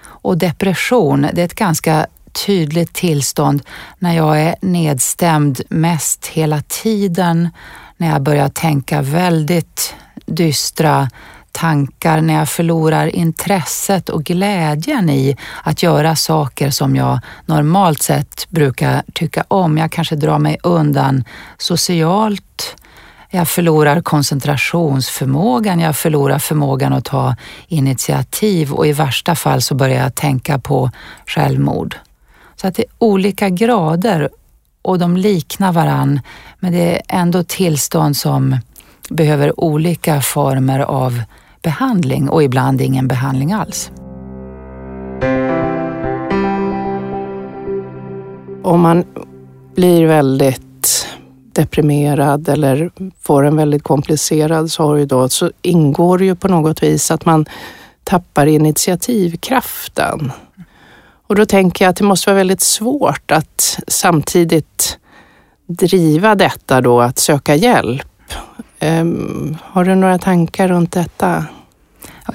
Och 0.03 0.38
depression, 0.38 1.27
det 1.33 1.41
är 1.41 1.45
ett 1.45 1.55
ganska 1.55 2.07
tydligt 2.45 2.93
tillstånd 2.93 3.62
när 4.00 4.13
jag 4.13 4.41
är 4.41 4.55
nedstämd 4.62 5.62
mest 5.69 6.27
hela 6.27 6.62
tiden, 6.62 7.50
när 7.98 8.10
jag 8.10 8.22
börjar 8.22 8.50
tänka 8.50 9.01
väldigt 9.01 9.95
dystra 10.25 11.10
tankar, 11.53 12.22
när 12.22 12.33
jag 12.33 12.50
förlorar 12.50 13.15
intresset 13.15 14.10
och 14.10 14.24
glädjen 14.24 15.10
i 15.10 15.38
att 15.63 15.83
göra 15.83 16.15
saker 16.15 16.69
som 16.69 16.95
jag 16.95 17.19
normalt 17.45 18.01
sett 18.01 18.50
brukar 18.50 19.03
tycka 19.13 19.43
om. 19.48 19.77
Jag 19.77 19.91
kanske 19.91 20.15
drar 20.15 20.39
mig 20.39 20.57
undan 20.63 21.24
socialt, 21.57 22.75
jag 23.29 23.48
förlorar 23.48 24.01
koncentrationsförmågan, 24.01 25.79
jag 25.79 25.95
förlorar 25.95 26.39
förmågan 26.39 26.93
att 26.93 27.05
ta 27.05 27.36
initiativ 27.67 28.74
och 28.74 28.88
i 28.88 28.91
värsta 28.93 29.36
fall 29.36 29.62
så 29.62 29.75
börjar 29.75 30.03
jag 30.03 30.15
tänka 30.15 30.60
på 30.60 30.91
självmord. 31.25 31.95
Så 32.55 32.67
att 32.67 32.75
det 32.75 32.83
är 32.83 32.89
olika 32.98 33.50
grader 33.50 34.29
och 34.81 35.00
de 35.00 35.17
liknar 35.17 35.72
varann, 35.72 36.22
men 36.60 36.72
det 36.74 36.95
är 36.95 37.01
ändå 37.07 37.43
tillstånd 37.43 38.17
som 38.17 38.57
behöver 39.10 39.60
olika 39.60 40.22
former 40.22 40.79
av 40.79 41.22
behandling 41.63 42.29
och 42.29 42.43
ibland 42.43 42.82
ingen 42.82 43.08
behandling 43.08 43.53
alls. 43.53 43.91
Om 48.63 48.82
man 48.82 49.03
blir 49.75 50.05
väldigt 50.05 51.08
deprimerad 51.53 52.50
eller 52.50 52.91
får 53.22 53.46
en 53.46 53.55
väldigt 53.55 53.84
komplicerad 53.84 54.72
sorg 54.72 55.05
då, 55.05 55.29
så 55.29 55.51
ingår 55.62 56.17
det 56.17 56.25
ju 56.25 56.36
på 56.36 56.48
något 56.48 56.84
vis 56.84 57.12
att 57.12 57.25
man 57.25 57.46
tappar 58.03 58.46
initiativkraften. 58.46 60.32
Och 61.27 61.36
då 61.36 61.46
tänker 61.46 61.86
jag 61.86 61.89
att 61.89 61.96
det 61.96 62.03
måste 62.03 62.29
vara 62.29 62.38
väldigt 62.38 62.62
svårt 62.62 63.32
att 63.32 63.79
samtidigt 63.88 64.98
driva 65.67 66.36
detta 66.36 66.82
då, 66.82 67.01
att 67.01 67.20
söka 67.20 67.55
hjälp. 67.55 68.08
Um, 68.83 69.57
har 69.63 69.83
du 69.83 69.95
några 69.95 70.17
tankar 70.17 70.67
runt 70.67 70.91
detta? 70.91 71.45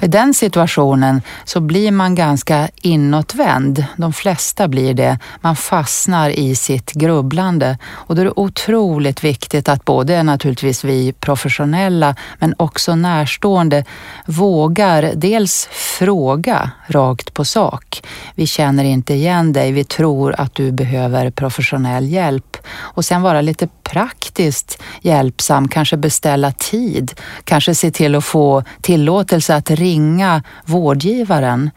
I 0.01 0.07
den 0.07 0.33
situationen 0.33 1.21
så 1.45 1.61
blir 1.61 1.91
man 1.91 2.15
ganska 2.15 2.69
inåtvänd. 2.81 3.85
De 3.97 4.13
flesta 4.13 4.67
blir 4.67 4.93
det. 4.93 5.19
Man 5.41 5.55
fastnar 5.55 6.29
i 6.29 6.55
sitt 6.55 6.91
grubblande 6.91 7.77
och 7.87 8.15
då 8.15 8.21
är 8.21 8.25
det 8.25 8.33
otroligt 8.35 9.23
viktigt 9.23 9.69
att 9.69 9.85
både 9.85 10.23
naturligtvis 10.23 10.83
vi 10.83 11.13
professionella 11.13 12.15
men 12.39 12.55
också 12.57 12.95
närstående 12.95 13.85
vågar 14.25 15.11
dels 15.15 15.69
fråga 15.71 16.71
rakt 16.87 17.33
på 17.33 17.45
sak. 17.45 18.01
Vi 18.35 18.47
känner 18.47 18.83
inte 18.83 19.13
igen 19.13 19.53
dig, 19.53 19.71
vi 19.71 19.83
tror 19.83 20.35
att 20.37 20.55
du 20.55 20.71
behöver 20.71 21.31
professionell 21.31 22.09
hjälp 22.09 22.57
och 22.77 23.05
sen 23.05 23.21
vara 23.21 23.41
lite 23.41 23.67
praktiskt 23.83 24.81
hjälpsam, 25.01 25.67
kanske 25.67 25.97
beställa 25.97 26.51
tid, 26.51 27.11
kanske 27.43 27.75
se 27.75 27.91
till 27.91 28.15
att 28.15 28.25
få 28.25 28.63
tillåtelse 28.81 29.55
att 29.55 29.71
ringa 29.79 30.43
vårdgivaren. 30.65 31.69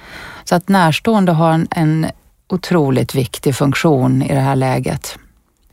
Så 0.44 0.54
att 0.54 0.68
närstående 0.68 1.32
har 1.32 1.52
en, 1.52 1.68
en 1.70 2.06
otroligt 2.48 3.14
viktig 3.14 3.54
funktion 3.54 4.22
i 4.22 4.34
det 4.34 4.40
här 4.40 4.56
läget. 4.56 5.18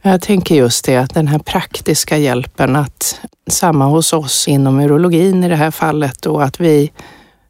Jag 0.01 0.21
tänker 0.21 0.55
just 0.55 0.86
det, 0.86 0.98
att 0.98 1.13
den 1.13 1.27
här 1.27 1.39
praktiska 1.39 2.17
hjälpen, 2.17 2.75
att 2.75 3.21
samma 3.50 3.86
hos 3.86 4.13
oss 4.13 4.48
inom 4.48 4.79
urologin 4.79 5.43
i 5.43 5.50
det 5.50 5.55
här 5.55 5.71
fallet 5.71 6.25
och 6.25 6.43
att 6.43 6.59
vi 6.59 6.91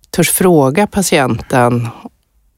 törs 0.10 0.30
fråga 0.30 0.88
patienten 0.88 1.88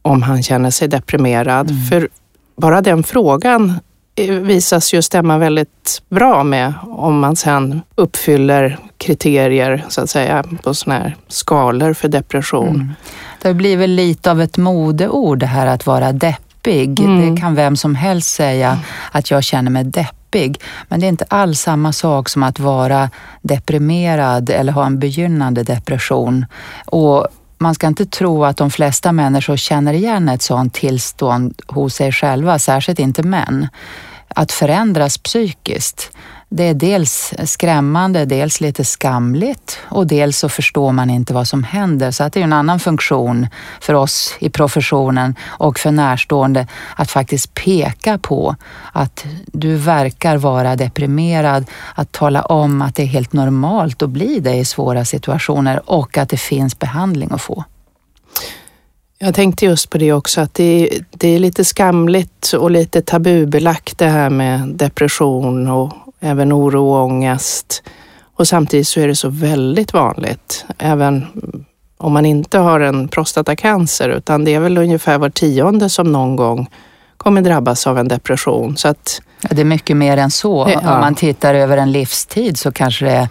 om 0.01 0.21
han 0.21 0.43
känner 0.43 0.69
sig 0.69 0.87
deprimerad. 0.87 1.69
Mm. 1.69 1.85
För 1.85 2.09
bara 2.57 2.81
den 2.81 3.03
frågan 3.03 3.79
visas 4.27 4.93
ju 4.93 5.01
stämma 5.01 5.37
väldigt 5.37 6.01
bra 6.09 6.43
med 6.43 6.73
om 6.81 7.19
man 7.19 7.35
sen 7.35 7.81
uppfyller 7.95 8.79
kriterier 8.97 9.85
så 9.89 10.01
att 10.01 10.09
säga 10.09 10.43
på 10.63 10.73
sådana 10.73 10.99
här 10.99 11.15
skalor 11.27 11.93
för 11.93 12.07
depression. 12.07 12.75
Mm. 12.75 12.93
Det 13.41 13.53
blir 13.53 13.77
väl 13.77 13.91
lite 13.91 14.31
av 14.31 14.41
ett 14.41 14.57
modeord 14.57 15.39
det 15.39 15.45
här 15.45 15.67
att 15.67 15.85
vara 15.85 16.11
deppig. 16.11 16.99
Mm. 16.99 17.35
Det 17.35 17.41
kan 17.41 17.55
vem 17.55 17.75
som 17.75 17.95
helst 17.95 18.29
säga 18.29 18.79
att 19.11 19.31
jag 19.31 19.43
känner 19.43 19.71
mig 19.71 19.83
deppig. 19.83 20.61
Men 20.87 20.99
det 20.99 21.05
är 21.05 21.09
inte 21.09 21.25
alls 21.27 21.61
samma 21.61 21.93
sak 21.93 22.29
som 22.29 22.43
att 22.43 22.59
vara 22.59 23.09
deprimerad 23.41 24.49
eller 24.49 24.73
ha 24.73 24.85
en 24.85 24.99
begynnande 24.99 25.63
depression. 25.63 26.45
Och 26.85 27.27
man 27.61 27.75
ska 27.75 27.87
inte 27.87 28.05
tro 28.05 28.45
att 28.45 28.57
de 28.57 28.71
flesta 28.71 29.11
människor 29.11 29.57
känner 29.57 29.93
igen 29.93 30.29
ett 30.29 30.41
sådant 30.41 30.73
tillstånd 30.73 31.61
hos 31.67 31.95
sig 31.95 32.11
själva, 32.11 32.59
särskilt 32.59 32.99
inte 32.99 33.23
män. 33.23 33.67
Att 34.35 34.51
förändras 34.51 35.17
psykiskt, 35.17 36.11
det 36.49 36.63
är 36.63 36.73
dels 36.73 37.33
skrämmande, 37.45 38.25
dels 38.25 38.61
lite 38.61 38.85
skamligt 38.85 39.79
och 39.83 40.07
dels 40.07 40.37
så 40.37 40.49
förstår 40.49 40.91
man 40.91 41.09
inte 41.09 41.33
vad 41.33 41.47
som 41.47 41.63
händer. 41.63 42.11
Så 42.11 42.23
att 42.23 42.33
det 42.33 42.39
är 42.39 42.43
en 42.43 42.53
annan 42.53 42.79
funktion 42.79 43.47
för 43.81 43.93
oss 43.93 44.35
i 44.39 44.49
professionen 44.49 45.35
och 45.47 45.79
för 45.79 45.91
närstående 45.91 46.67
att 46.95 47.11
faktiskt 47.11 47.53
peka 47.53 48.17
på 48.17 48.55
att 48.91 49.25
du 49.45 49.75
verkar 49.75 50.37
vara 50.37 50.75
deprimerad, 50.75 51.65
att 51.95 52.11
tala 52.11 52.41
om 52.41 52.81
att 52.81 52.95
det 52.95 53.03
är 53.03 53.07
helt 53.07 53.33
normalt 53.33 54.01
att 54.01 54.09
bli 54.09 54.39
det 54.39 54.55
i 54.55 54.65
svåra 54.65 55.05
situationer 55.05 55.89
och 55.89 56.17
att 56.17 56.29
det 56.29 56.37
finns 56.37 56.79
behandling 56.79 57.29
att 57.31 57.41
få. 57.41 57.63
Jag 59.23 59.35
tänkte 59.35 59.65
just 59.65 59.89
på 59.89 59.97
det 59.97 60.13
också, 60.13 60.41
att 60.41 60.53
det 60.53 60.63
är, 60.63 61.05
det 61.11 61.27
är 61.27 61.39
lite 61.39 61.65
skamligt 61.65 62.53
och 62.53 62.71
lite 62.71 63.01
tabubelagt 63.01 63.97
det 63.97 64.07
här 64.07 64.29
med 64.29 64.67
depression 64.67 65.67
och 65.67 65.93
även 66.19 66.53
oro 66.53 66.93
och 66.93 67.03
ångest. 67.03 67.83
Och 68.35 68.47
samtidigt 68.47 68.87
så 68.87 68.99
är 68.99 69.07
det 69.07 69.15
så 69.15 69.29
väldigt 69.29 69.93
vanligt, 69.93 70.65
även 70.77 71.25
om 71.97 72.13
man 72.13 72.25
inte 72.25 72.57
har 72.57 72.79
en 72.79 73.07
prostatacancer, 73.07 74.09
utan 74.09 74.45
det 74.45 74.53
är 74.53 74.59
väl 74.59 74.77
ungefär 74.77 75.17
var 75.17 75.29
tionde 75.29 75.89
som 75.89 76.11
någon 76.11 76.35
gång 76.35 76.69
kommer 77.17 77.41
drabbas 77.41 77.87
av 77.87 77.97
en 77.97 78.07
depression. 78.07 78.77
Så 78.77 78.87
att, 78.87 79.21
ja, 79.41 79.49
det 79.51 79.61
är 79.61 79.65
mycket 79.65 79.97
mer 79.97 80.17
än 80.17 80.31
så. 80.31 80.69
Ja. 80.73 80.79
Om 80.79 80.99
man 81.01 81.15
tittar 81.15 81.53
över 81.53 81.77
en 81.77 81.91
livstid 81.91 82.57
så 82.57 82.71
kanske 82.71 83.05
det 83.05 83.11
är 83.11 83.29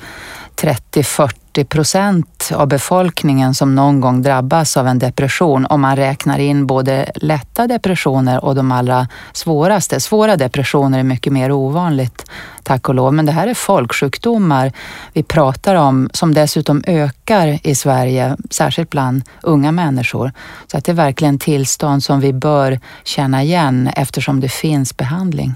30-40 0.93 1.31
40 1.55 1.65
procent 1.65 2.51
av 2.55 2.69
befolkningen 2.69 3.55
som 3.55 3.75
någon 3.75 4.01
gång 4.01 4.23
drabbas 4.23 4.77
av 4.77 4.87
en 4.87 4.99
depression 4.99 5.67
om 5.67 5.81
man 5.81 5.97
räknar 5.97 6.39
in 6.39 6.67
både 6.67 7.13
lätta 7.15 7.67
depressioner 7.67 8.45
och 8.45 8.55
de 8.55 8.73
allra 8.73 9.09
svåraste. 9.33 10.01
Svåra 10.01 10.37
depressioner 10.37 10.99
är 10.99 11.03
mycket 11.03 11.33
mer 11.33 11.53
ovanligt, 11.53 12.25
tack 12.63 12.89
och 12.89 12.95
lov. 12.95 13.15
Men 13.15 13.27
det 13.27 13.33
här 13.33 13.47
är 13.47 13.55
folksjukdomar 13.55 14.73
vi 15.13 15.23
pratar 15.23 15.75
om 15.75 16.11
som 16.13 16.35
dessutom 16.35 16.83
ökar 16.87 17.59
i 17.63 17.75
Sverige, 17.75 18.37
särskilt 18.51 18.91
bland 18.91 19.23
unga 19.43 19.73
människor. 19.73 20.33
Så 20.67 20.79
att 20.79 20.85
det 20.85 20.93
är 20.93 20.97
verkligen 20.97 21.39
tillstånd 21.39 22.03
som 22.03 22.21
vi 22.21 22.33
bör 22.33 22.81
känna 23.05 23.43
igen 23.43 23.91
eftersom 23.97 24.41
det 24.41 24.49
finns 24.49 24.97
behandling. 24.97 25.55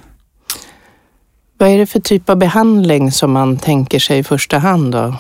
Vad 1.59 1.69
är 1.69 1.79
det 1.79 1.87
för 1.87 2.01
typ 2.01 2.31
av 2.31 2.37
behandling 2.37 3.13
som 3.13 3.33
man 3.33 3.57
tänker 3.57 3.99
sig 3.99 4.19
i 4.19 4.25
första 4.25 4.59
hand 4.59 4.93
då? 4.93 5.15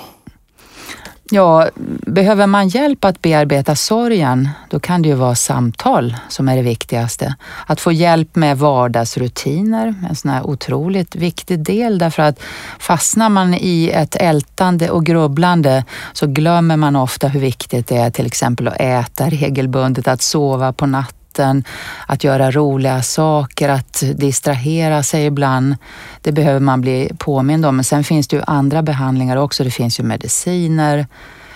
Ja, 1.31 1.69
behöver 2.07 2.47
man 2.47 2.69
hjälp 2.69 3.05
att 3.05 3.23
bearbeta 3.23 3.75
sorgen, 3.77 4.49
då 4.71 4.81
kan 4.81 5.03
det 5.03 5.09
ju 5.09 5.15
vara 5.15 5.35
samtal 5.35 6.17
som 6.29 6.49
är 6.49 6.57
det 6.57 6.63
viktigaste. 6.63 7.35
Att 7.67 7.81
få 7.81 7.93
hjälp 7.93 8.37
med 8.37 8.59
vardagsrutiner, 8.59 9.95
en 10.09 10.17
sån 10.17 10.31
här 10.31 10.47
otroligt 10.47 11.17
viktig 11.17 11.59
del 11.65 11.99
därför 11.99 12.23
att 12.23 12.41
fastnar 12.79 13.29
man 13.29 13.55
i 13.55 13.91
ett 13.95 14.17
ältande 14.17 14.91
och 14.91 15.07
grubblande 15.07 15.85
så 16.13 16.27
glömmer 16.27 16.77
man 16.77 16.97
ofta 16.97 17.29
hur 17.29 17.41
viktigt 17.41 17.87
det 17.87 17.97
är 17.97 18.11
till 18.11 18.27
exempel 18.27 18.69
att 18.69 18.81
äta 18.81 19.29
regelbundet, 19.29 20.09
att 20.09 20.23
sova 20.23 20.73
på 20.73 20.87
natten 20.87 21.24
idrotten, 21.35 21.65
att 22.07 22.25
göra 22.25 22.51
roliga 22.51 23.03
saker, 23.03 23.69
att 23.69 24.03
distrahera 24.15 25.03
sig 25.03 25.27
ibland. 25.27 25.77
Det 26.23 26.33
behöver 26.33 26.61
man 26.61 26.81
bli 26.81 27.11
påmind 27.19 27.67
om. 27.67 27.77
Men 27.77 27.85
sen 27.85 28.05
finns 28.05 28.29
det 28.29 28.37
ju 28.37 28.43
andra 28.47 28.83
behandlingar 28.83 29.37
också. 29.37 29.65
Det 29.65 29.71
finns 29.71 30.01
ju 30.01 30.05
mediciner. 30.05 31.07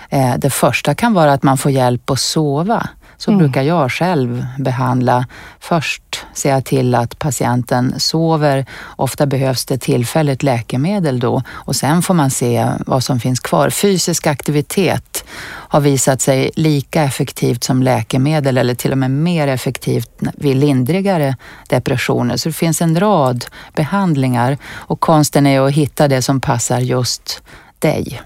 Eh, 0.09 0.35
det 0.37 0.49
första 0.49 0.95
kan 0.95 1.13
vara 1.13 1.33
att 1.33 1.43
man 1.43 1.57
får 1.57 1.71
hjälp 1.71 2.09
att 2.09 2.19
sova 2.19 2.89
så 3.19 3.31
mm. 3.31 3.39
brukar 3.39 3.61
jag 3.61 3.91
själv 3.91 4.45
behandla. 4.57 5.27
Först 5.59 6.25
jag 6.43 6.65
till 6.65 6.95
att 6.95 7.19
patienten 7.19 7.99
sover. 7.99 8.65
Ofta 8.95 9.25
behövs 9.25 9.65
det 9.65 9.77
tillfälligt 9.77 10.43
läkemedel 10.43 11.19
då 11.19 11.43
och 11.49 11.75
sen 11.75 12.01
får 12.01 12.13
man 12.13 12.29
se 12.29 12.67
vad 12.85 13.03
som 13.03 13.19
finns 13.19 13.39
kvar. 13.39 13.69
Fysisk 13.69 14.27
aktivitet 14.27 15.25
har 15.45 15.79
visat 15.79 16.21
sig 16.21 16.51
lika 16.55 17.03
effektivt 17.03 17.63
som 17.63 17.83
läkemedel 17.83 18.57
eller 18.57 18.75
till 18.75 18.91
och 18.91 18.97
med 18.97 19.11
mer 19.11 19.47
effektivt 19.47 20.09
vid 20.35 20.57
lindrigare 20.57 21.35
depressioner. 21.69 22.37
Så 22.37 22.49
det 22.49 22.53
finns 22.53 22.81
en 22.81 22.99
rad 22.99 23.45
behandlingar 23.75 24.57
och 24.65 24.99
konsten 24.99 25.47
är 25.47 25.61
att 25.61 25.73
hitta 25.73 26.07
det 26.07 26.21
som 26.21 26.41
passar 26.41 26.79
just 26.79 27.41
dig. 27.79 28.21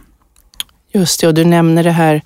Just 0.95 1.21
det, 1.21 1.27
och 1.27 1.33
du 1.33 1.45
nämner 1.45 1.83
det 1.83 1.91
här 1.91 2.21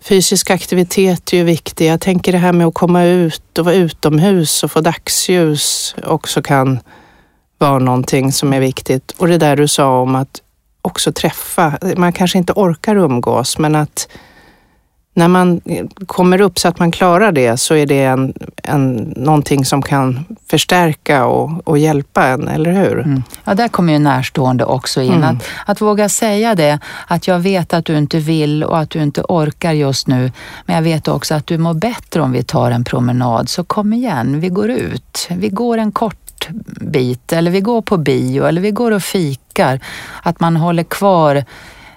Fysisk 0.00 0.50
aktivitet 0.50 1.32
är 1.32 1.36
ju 1.36 1.44
viktig. 1.44 1.86
Jag 1.86 2.00
tänker 2.00 2.32
det 2.32 2.38
här 2.38 2.52
med 2.52 2.66
att 2.66 2.74
komma 2.74 3.04
ut 3.04 3.58
och 3.58 3.64
vara 3.64 3.74
utomhus 3.74 4.62
och 4.62 4.70
få 4.70 4.80
dagsljus 4.80 5.94
också 6.02 6.42
kan 6.42 6.80
vara 7.58 7.78
någonting 7.78 8.32
som 8.32 8.52
är 8.52 8.60
viktigt. 8.60 9.14
Och 9.18 9.28
det 9.28 9.38
där 9.38 9.56
du 9.56 9.68
sa 9.68 10.00
om 10.00 10.14
att 10.14 10.42
också 10.82 11.12
träffa, 11.12 11.78
man 11.96 12.12
kanske 12.12 12.38
inte 12.38 12.52
orkar 12.52 12.96
umgås 12.96 13.58
men 13.58 13.74
att 13.74 14.08
när 15.18 15.28
man 15.28 15.60
kommer 16.06 16.40
upp 16.40 16.58
så 16.58 16.68
att 16.68 16.78
man 16.78 16.90
klarar 16.90 17.32
det 17.32 17.56
så 17.56 17.74
är 17.74 17.86
det 17.86 18.04
en, 18.04 18.34
en, 18.62 18.94
någonting 19.16 19.64
som 19.64 19.82
kan 19.82 20.24
förstärka 20.50 21.26
och, 21.26 21.68
och 21.68 21.78
hjälpa 21.78 22.26
en, 22.26 22.48
eller 22.48 22.72
hur? 22.72 22.98
Mm. 23.00 23.22
Ja, 23.44 23.54
där 23.54 23.68
kommer 23.68 23.92
ju 23.92 23.98
närstående 23.98 24.64
också 24.64 25.02
in. 25.02 25.12
Mm. 25.12 25.24
Att, 25.24 25.44
att 25.66 25.80
våga 25.80 26.08
säga 26.08 26.54
det, 26.54 26.78
att 27.06 27.28
jag 27.28 27.38
vet 27.38 27.74
att 27.74 27.84
du 27.84 27.98
inte 27.98 28.18
vill 28.18 28.64
och 28.64 28.78
att 28.78 28.90
du 28.90 29.02
inte 29.02 29.22
orkar 29.28 29.72
just 29.72 30.06
nu, 30.06 30.32
men 30.66 30.76
jag 30.76 30.82
vet 30.82 31.08
också 31.08 31.34
att 31.34 31.46
du 31.46 31.58
mår 31.58 31.74
bättre 31.74 32.20
om 32.20 32.32
vi 32.32 32.42
tar 32.42 32.70
en 32.70 32.84
promenad, 32.84 33.48
så 33.48 33.64
kom 33.64 33.92
igen, 33.92 34.40
vi 34.40 34.48
går 34.48 34.70
ut. 34.70 35.28
Vi 35.30 35.48
går 35.48 35.78
en 35.78 35.92
kort 35.92 36.48
bit, 36.80 37.32
eller 37.32 37.50
vi 37.50 37.60
går 37.60 37.82
på 37.82 37.96
bio, 37.96 38.44
eller 38.44 38.60
vi 38.60 38.70
går 38.70 38.90
och 38.90 39.02
fikar. 39.02 39.80
Att 40.22 40.40
man 40.40 40.56
håller 40.56 40.84
kvar 40.84 41.44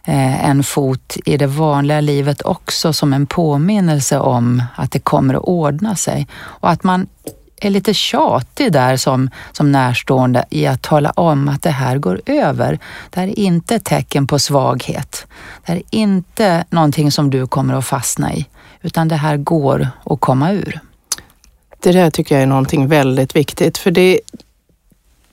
Eh, 0.04 0.46
en 0.50 0.64
fot 0.64 1.18
i 1.26 1.38
det 1.38 1.48
vanliga 1.48 2.02
livet 2.02 2.42
också 2.42 2.94
som 2.94 3.14
en 3.14 3.26
påminnelse 3.26 4.20
om 4.20 4.64
att 4.76 4.92
det 4.92 5.00
kommer 5.00 5.34
att 5.34 5.44
ordna 5.44 5.96
sig. 5.96 6.28
Och 6.34 6.70
att 6.70 6.84
man 6.84 7.08
är 7.62 7.70
lite 7.70 7.94
tjatig 7.94 8.72
där 8.72 8.98
som, 8.98 9.30
som 9.52 9.72
närstående 9.72 10.46
i 10.50 10.68
att 10.68 10.82
tala 10.82 11.10
om 11.12 11.50
att 11.50 11.62
det 11.62 11.70
här 11.70 11.98
går 11.98 12.22
över. 12.26 12.80
Det 13.10 13.20
här 13.20 13.28
är 13.28 13.40
inte 13.40 13.76
ett 13.76 13.86
tecken 13.86 14.28
på 14.28 14.40
svaghet. 14.40 15.28
Det 15.66 15.72
här 15.72 15.76
är 15.76 15.84
inte 15.90 16.66
någonting 16.70 17.12
som 17.12 17.30
du 17.30 17.48
kommer 17.48 17.74
att 17.74 17.86
fastna 17.86 18.34
i, 18.34 18.46
utan 18.82 19.08
det 19.08 19.16
här 19.16 19.38
går 19.38 19.88
att 20.04 20.20
komma 20.20 20.52
ur. 20.52 20.80
Det 21.80 21.92
där 21.92 22.10
tycker 22.10 22.36
jag 22.36 22.42
är 22.42 22.48
någonting 22.48 22.88
väldigt 22.88 23.36
viktigt, 23.36 23.78
för 23.78 23.92
det, 23.92 24.20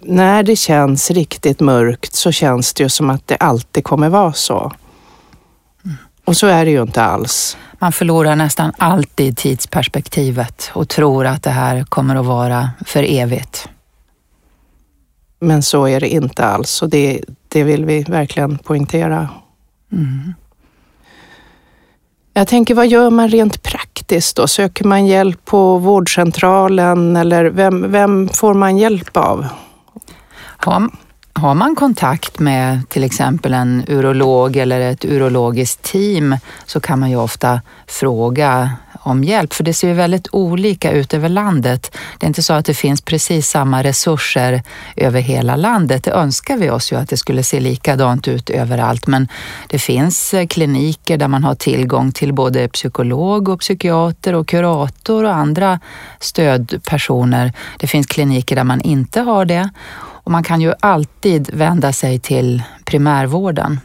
när 0.01 0.43
det 0.43 0.57
känns 0.57 1.11
riktigt 1.11 1.61
mörkt 1.61 2.15
så 2.15 2.33
känns 2.33 2.75
det 2.75 2.83
ju 2.83 2.89
som 2.89 3.11
att 3.11 3.27
det 3.27 3.37
alltid 3.37 3.85
kommer 3.85 4.09
vara 4.09 4.33
så. 4.33 4.73
Och 6.25 6.37
så 6.37 6.47
är 6.47 6.65
det 6.65 6.71
ju 6.71 6.83
inte 6.83 7.03
alls. 7.03 7.57
Man 7.79 7.93
förlorar 7.93 8.37
nästan 8.37 8.73
alltid 8.79 9.37
tidsperspektivet 9.37 10.71
och 10.75 10.89
tror 10.89 11.27
att 11.27 11.43
det 11.43 11.51
här 11.51 11.85
kommer 11.85 12.17
att 12.17 12.27
vara 12.27 12.71
för 12.87 13.03
evigt. 13.09 13.69
Men 15.41 15.63
så 15.63 15.89
är 15.89 16.01
det 16.01 16.09
inte 16.09 16.45
alls 16.45 16.83
och 16.83 16.89
det, 16.89 17.21
det 17.49 17.65
vill 17.65 17.85
vi 17.85 18.03
verkligen 18.03 18.59
poängtera. 18.59 19.29
Mm. 19.93 20.35
Jag 22.35 22.49
tänker, 22.49 22.75
vad 22.75 22.89
gör 22.89 23.11
man 23.11 23.29
rent 23.29 23.63
praktiskt 23.63 24.37
då? 24.37 24.47
Söker 24.47 24.85
man 24.85 25.07
hjälp 25.07 25.45
på 25.45 25.79
vårdcentralen 25.79 27.17
eller 27.17 27.45
vem, 27.45 27.93
vem 27.93 28.29
får 28.29 28.55
man 28.55 28.79
hjälp 28.79 29.17
av? 29.17 29.47
Har, 30.61 30.91
har 31.33 31.55
man 31.55 31.77
kontakt 31.77 32.39
med 32.39 32.89
till 32.89 33.05
exempel 33.05 33.55
en 33.55 33.85
urolog 33.89 34.57
eller 34.57 34.81
ett 34.81 35.05
urologiskt 35.05 35.83
team 35.83 36.37
så 36.67 36.81
kan 36.81 36.99
man 36.99 37.11
ju 37.11 37.17
ofta 37.17 37.61
fråga 37.87 38.71
om 39.01 39.25
hjälp, 39.25 39.55
för 39.55 39.65
det 39.65 39.75
ser 39.75 39.89
ju 39.89 39.95
väldigt 39.95 40.29
olika 40.33 40.93
ut 40.93 41.15
över 41.15 41.29
landet. 41.29 41.97
Det 42.19 42.27
är 42.27 42.29
inte 42.29 42.43
så 42.43 42.53
att 42.53 42.65
det 42.65 42.75
finns 42.75 43.01
precis 43.01 43.49
samma 43.49 43.83
resurser 43.83 44.63
över 44.97 45.21
hela 45.21 45.57
landet. 45.57 46.05
Det 46.05 46.11
önskar 46.11 46.57
vi 46.57 46.71
oss 46.71 46.93
ju 46.93 46.97
att 46.97 47.09
det 47.09 47.17
skulle 47.17 47.43
se 47.43 47.61
likadant 47.61 48.29
ut 48.29 48.51
överallt, 48.51 49.07
men 49.07 49.29
det 49.69 49.79
finns 49.79 50.35
eh, 50.35 50.47
kliniker 50.47 51.17
där 51.17 51.29
man 51.29 51.45
har 51.45 51.55
tillgång 51.55 52.13
till 52.13 52.33
både 52.33 52.69
psykolog 52.69 53.49
och 53.49 53.61
psykiater 53.61 54.35
och 54.35 54.49
kurator 54.49 55.25
och 55.25 55.35
andra 55.35 55.81
stödpersoner. 56.21 57.53
Det 57.79 57.87
finns 57.87 58.07
kliniker 58.07 58.57
där 58.57 58.65
man 58.65 58.81
inte 58.81 59.21
har 59.21 59.45
det 59.45 59.71
och 60.29 60.33
man 60.33 60.43
kan 60.43 60.61
ju 60.61 60.73
alltid 60.81 61.55
vända 61.55 61.93
sig 61.93 62.19
till 62.19 62.63
primärvården 62.85 63.81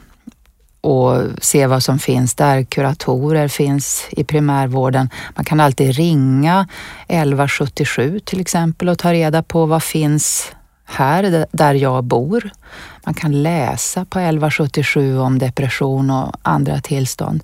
och 0.82 1.22
se 1.42 1.68
vad 1.68 1.84
som 1.84 2.00
finns 2.00 2.36
där. 2.36 2.64
Kuratorer 2.64 3.48
finns 3.48 4.08
i 4.12 4.24
primärvården. 4.24 5.10
Man 5.36 5.46
kan 5.46 5.60
alltid 5.60 5.96
ringa 5.96 6.68
1177 7.08 8.20
till 8.20 8.42
exempel 8.42 8.90
och 8.90 8.98
ta 8.98 9.14
reda 9.14 9.44
på 9.44 9.66
vad 9.66 9.84
finns 9.84 10.52
här 10.86 11.46
där 11.52 11.74
jag 11.74 12.04
bor. 12.04 12.50
Man 13.06 13.14
kan 13.14 13.44
läsa 13.44 14.06
på 14.06 14.20
1177 14.20 15.20
om 15.20 15.40
depression 15.40 16.10
och 16.10 16.36
andra 16.42 16.82
tillstånd. 16.82 17.44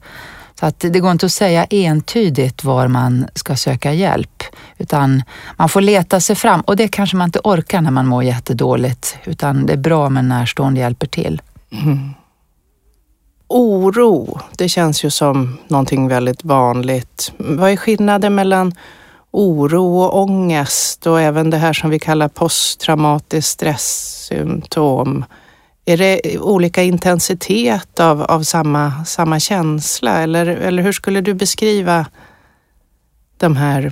Så 0.59 0.65
att 0.65 0.79
det 0.79 0.99
går 0.99 1.11
inte 1.11 1.25
att 1.25 1.31
säga 1.31 1.65
entydigt 1.69 2.63
var 2.63 2.87
man 2.87 3.27
ska 3.35 3.55
söka 3.55 3.93
hjälp, 3.93 4.43
utan 4.77 5.23
man 5.57 5.69
får 5.69 5.81
leta 5.81 6.19
sig 6.19 6.35
fram 6.35 6.61
och 6.61 6.75
det 6.75 6.87
kanske 6.87 7.17
man 7.17 7.27
inte 7.27 7.39
orkar 7.43 7.81
när 7.81 7.91
man 7.91 8.07
mår 8.07 8.23
jättedåligt, 8.23 9.17
utan 9.25 9.65
det 9.65 9.73
är 9.73 9.77
bra 9.77 10.05
om 10.07 10.17
en 10.17 10.27
närstående 10.27 10.79
hjälper 10.79 11.07
till. 11.07 11.41
Mm. 11.71 12.09
Oro, 13.47 14.39
det 14.57 14.69
känns 14.69 15.05
ju 15.05 15.09
som 15.09 15.57
någonting 15.67 16.07
väldigt 16.07 16.43
vanligt. 16.43 17.33
Vad 17.37 17.71
är 17.71 17.77
skillnaden 17.77 18.35
mellan 18.35 18.73
oro 19.31 19.99
och 19.99 20.21
ångest 20.21 21.07
och 21.07 21.21
även 21.21 21.49
det 21.49 21.57
här 21.57 21.73
som 21.73 21.89
vi 21.89 21.99
kallar 21.99 22.27
posttraumatiskt 22.27 23.51
stresssymptom? 23.51 25.25
Är 25.89 25.97
det 25.97 26.39
olika 26.39 26.83
intensitet 26.83 27.99
av, 27.99 28.21
av 28.21 28.43
samma, 28.43 29.05
samma 29.05 29.39
känsla 29.39 30.21
eller, 30.21 30.45
eller 30.45 30.83
hur 30.83 30.91
skulle 30.91 31.21
du 31.21 31.33
beskriva 31.33 32.05
de 33.37 33.55
här 33.55 33.91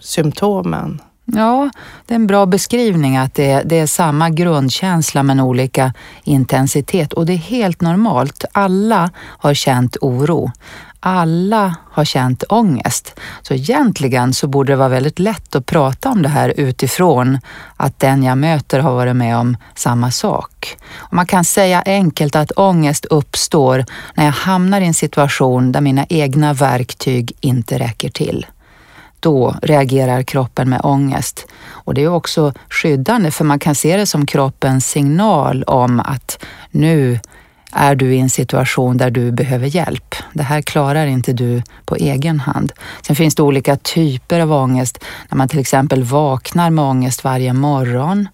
symptomen? 0.00 1.00
Ja, 1.24 1.70
det 2.06 2.14
är 2.14 2.16
en 2.16 2.26
bra 2.26 2.46
beskrivning 2.46 3.16
att 3.16 3.34
det, 3.34 3.62
det 3.64 3.78
är 3.78 3.86
samma 3.86 4.30
grundkänsla 4.30 5.22
men 5.22 5.40
olika 5.40 5.94
intensitet 6.24 7.12
och 7.12 7.26
det 7.26 7.32
är 7.32 7.36
helt 7.36 7.80
normalt. 7.80 8.44
Alla 8.52 9.10
har 9.16 9.54
känt 9.54 9.96
oro 10.00 10.50
alla 11.06 11.76
har 11.90 12.04
känt 12.04 12.44
ångest. 12.48 13.20
Så 13.42 13.54
egentligen 13.54 14.34
så 14.34 14.46
borde 14.46 14.72
det 14.72 14.76
vara 14.76 14.88
väldigt 14.88 15.18
lätt 15.18 15.54
att 15.54 15.66
prata 15.66 16.10
om 16.10 16.22
det 16.22 16.28
här 16.28 16.54
utifrån 16.56 17.38
att 17.76 18.00
den 18.00 18.22
jag 18.22 18.38
möter 18.38 18.78
har 18.78 18.94
varit 18.94 19.16
med 19.16 19.36
om 19.36 19.56
samma 19.74 20.10
sak. 20.10 20.76
Och 20.96 21.12
man 21.12 21.26
kan 21.26 21.44
säga 21.44 21.82
enkelt 21.86 22.36
att 22.36 22.52
ångest 22.56 23.04
uppstår 23.04 23.84
när 24.14 24.24
jag 24.24 24.32
hamnar 24.32 24.80
i 24.80 24.86
en 24.86 24.94
situation 24.94 25.72
där 25.72 25.80
mina 25.80 26.06
egna 26.08 26.52
verktyg 26.52 27.32
inte 27.40 27.78
räcker 27.78 28.10
till. 28.10 28.46
Då 29.20 29.56
reagerar 29.62 30.22
kroppen 30.22 30.70
med 30.70 30.80
ångest. 30.84 31.46
Och 31.66 31.94
det 31.94 32.02
är 32.02 32.08
också 32.08 32.52
skyddande 32.68 33.30
för 33.30 33.44
man 33.44 33.58
kan 33.58 33.74
se 33.74 33.96
det 33.96 34.06
som 34.06 34.26
kroppens 34.26 34.88
signal 34.88 35.62
om 35.62 36.00
att 36.00 36.44
nu 36.70 37.20
är 37.74 37.94
du 37.94 38.14
i 38.14 38.20
en 38.20 38.30
situation 38.30 38.96
där 38.96 39.10
du 39.10 39.32
behöver 39.32 39.66
hjälp. 39.66 40.14
Det 40.32 40.42
här 40.42 40.62
klarar 40.62 41.06
inte 41.06 41.32
du 41.32 41.62
på 41.84 41.96
egen 41.96 42.40
hand. 42.40 42.72
Sen 43.02 43.16
finns 43.16 43.34
det 43.34 43.42
olika 43.42 43.76
typer 43.76 44.40
av 44.40 44.52
ångest. 44.52 45.04
När 45.28 45.36
man 45.38 45.48
till 45.48 45.58
exempel 45.58 46.04
vaknar 46.04 46.70
med 46.70 46.84
ångest 46.84 47.24
varje 47.24 47.52
morgon. 47.52 48.28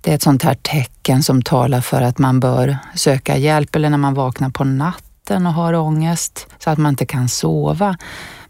Det 0.00 0.10
är 0.10 0.14
ett 0.14 0.22
sånt 0.22 0.42
här 0.42 0.54
tecken 0.54 1.22
som 1.22 1.42
talar 1.42 1.80
för 1.80 2.02
att 2.02 2.18
man 2.18 2.40
bör 2.40 2.78
söka 2.94 3.36
hjälp. 3.36 3.76
Eller 3.76 3.90
när 3.90 3.98
man 3.98 4.14
vaknar 4.14 4.50
på 4.50 4.64
natten 4.64 5.46
och 5.46 5.52
har 5.52 5.74
ångest 5.74 6.46
så 6.58 6.70
att 6.70 6.78
man 6.78 6.90
inte 6.90 7.06
kan 7.06 7.28
sova. 7.28 7.96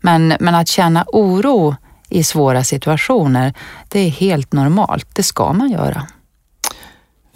Men, 0.01 0.35
men 0.41 0.55
att 0.55 0.69
känna 0.69 1.05
oro 1.07 1.77
i 2.09 2.25
svåra 2.25 2.65
situationer, 2.65 3.55
det 3.89 4.01
är 4.01 4.11
helt 4.11 4.53
normalt. 4.53 5.09
Det 5.13 5.23
ska 5.23 5.53
man 5.53 5.71
göra. 5.71 6.07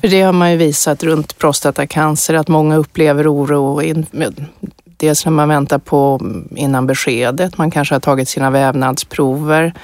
För 0.00 0.08
det 0.08 0.22
har 0.22 0.32
man 0.32 0.50
ju 0.50 0.56
visat 0.56 1.02
runt 1.02 1.38
prostatacancer 1.38 2.34
att 2.34 2.48
många 2.48 2.76
upplever 2.76 3.34
oro. 3.34 3.80
dels 4.96 5.24
när 5.24 5.32
man 5.32 5.48
väntar 5.48 5.78
på 5.78 6.18
mm, 6.20 6.48
innan 6.56 6.86
beskedet, 6.86 7.58
man 7.58 7.70
kanske 7.70 7.94
har 7.94 8.00
tagit 8.00 8.28
sina 8.28 8.50
vävnadsprover. 8.50 9.74